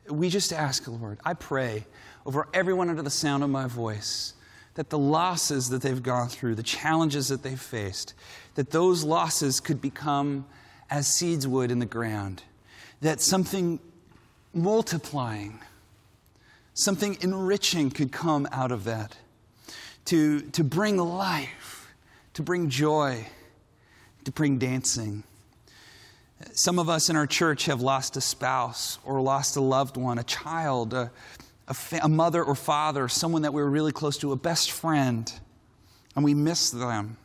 we 0.09 0.29
just 0.29 0.53
ask, 0.53 0.87
Lord, 0.87 1.18
I 1.25 1.35
pray 1.35 1.87
over 2.25 2.46
everyone 2.55 2.88
under 2.88 3.03
the 3.03 3.11
sound 3.11 3.42
of 3.42 3.51
my 3.51 3.66
voice 3.66 4.35
that 4.80 4.88
the 4.88 4.98
losses 4.98 5.68
that 5.68 5.82
they've 5.82 6.02
gone 6.02 6.26
through, 6.26 6.54
the 6.54 6.62
challenges 6.62 7.28
that 7.28 7.42
they've 7.42 7.60
faced, 7.60 8.14
that 8.54 8.70
those 8.70 9.04
losses 9.04 9.60
could 9.60 9.78
become 9.78 10.46
as 10.88 11.06
seeds 11.06 11.46
would 11.46 11.70
in 11.70 11.80
the 11.80 11.84
ground, 11.84 12.42
that 13.02 13.20
something 13.20 13.78
multiplying, 14.54 15.60
something 16.72 17.18
enriching 17.20 17.90
could 17.90 18.10
come 18.10 18.48
out 18.52 18.72
of 18.72 18.84
that 18.84 19.18
to, 20.06 20.40
to 20.52 20.64
bring 20.64 20.96
life, 20.96 21.92
to 22.32 22.40
bring 22.40 22.70
joy, 22.70 23.26
to 24.24 24.32
bring 24.32 24.56
dancing. 24.56 25.24
Some 26.52 26.78
of 26.78 26.88
us 26.88 27.10
in 27.10 27.16
our 27.16 27.26
church 27.26 27.66
have 27.66 27.82
lost 27.82 28.16
a 28.16 28.22
spouse 28.22 28.98
or 29.04 29.20
lost 29.20 29.56
a 29.56 29.60
loved 29.60 29.98
one, 29.98 30.18
a 30.18 30.24
child, 30.24 30.94
a, 30.94 31.10
a, 31.70 31.74
fa- 31.74 32.00
a 32.02 32.09
mother 32.09 32.42
or 32.42 32.54
father, 32.54 33.09
someone 33.09 33.42
that 33.42 33.54
we 33.54 33.62
were 33.62 33.70
really 33.70 33.92
close 33.92 34.18
to, 34.18 34.33
a 34.33 34.37
best 34.37 34.72
friend, 34.72 35.33
and 36.14 36.24
we 36.24 36.35
miss 36.35 36.70
them. 36.70 37.16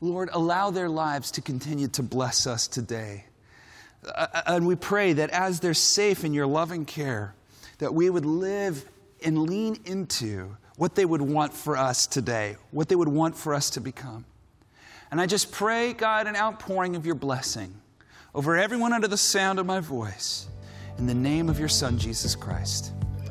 Lord, 0.00 0.28
allow 0.32 0.70
their 0.70 0.88
lives 0.88 1.30
to 1.32 1.40
continue 1.40 1.88
to 1.88 2.02
bless 2.02 2.46
us 2.46 2.66
today. 2.66 3.24
Uh, 4.04 4.26
uh, 4.32 4.42
and 4.46 4.66
we 4.66 4.74
pray 4.74 5.12
that 5.14 5.30
as 5.30 5.60
they're 5.60 5.74
safe 5.74 6.24
in 6.24 6.34
your 6.34 6.46
loving 6.46 6.84
care, 6.84 7.34
that 7.78 7.94
we 7.94 8.10
would 8.10 8.26
live 8.26 8.84
and 9.24 9.38
lean 9.44 9.78
into 9.84 10.56
what 10.76 10.94
they 10.94 11.04
would 11.04 11.22
want 11.22 11.54
for 11.54 11.76
us 11.76 12.06
today, 12.06 12.56
what 12.70 12.88
they 12.88 12.96
would 12.96 13.08
want 13.08 13.36
for 13.36 13.54
us 13.54 13.70
to 13.70 13.80
become. 13.80 14.24
And 15.10 15.20
I 15.20 15.26
just 15.26 15.52
pray, 15.52 15.92
God, 15.92 16.26
an 16.26 16.36
outpouring 16.36 16.96
of 16.96 17.06
your 17.06 17.14
blessing 17.14 17.74
over 18.34 18.56
everyone 18.56 18.92
under 18.92 19.08
the 19.08 19.16
sound 19.16 19.58
of 19.58 19.66
my 19.66 19.80
voice. 19.80 20.48
In 20.98 21.06
the 21.06 21.14
name 21.14 21.48
of 21.48 21.58
your 21.58 21.68
Son, 21.68 21.98
Jesus 21.98 22.34
Christ. 22.34 22.92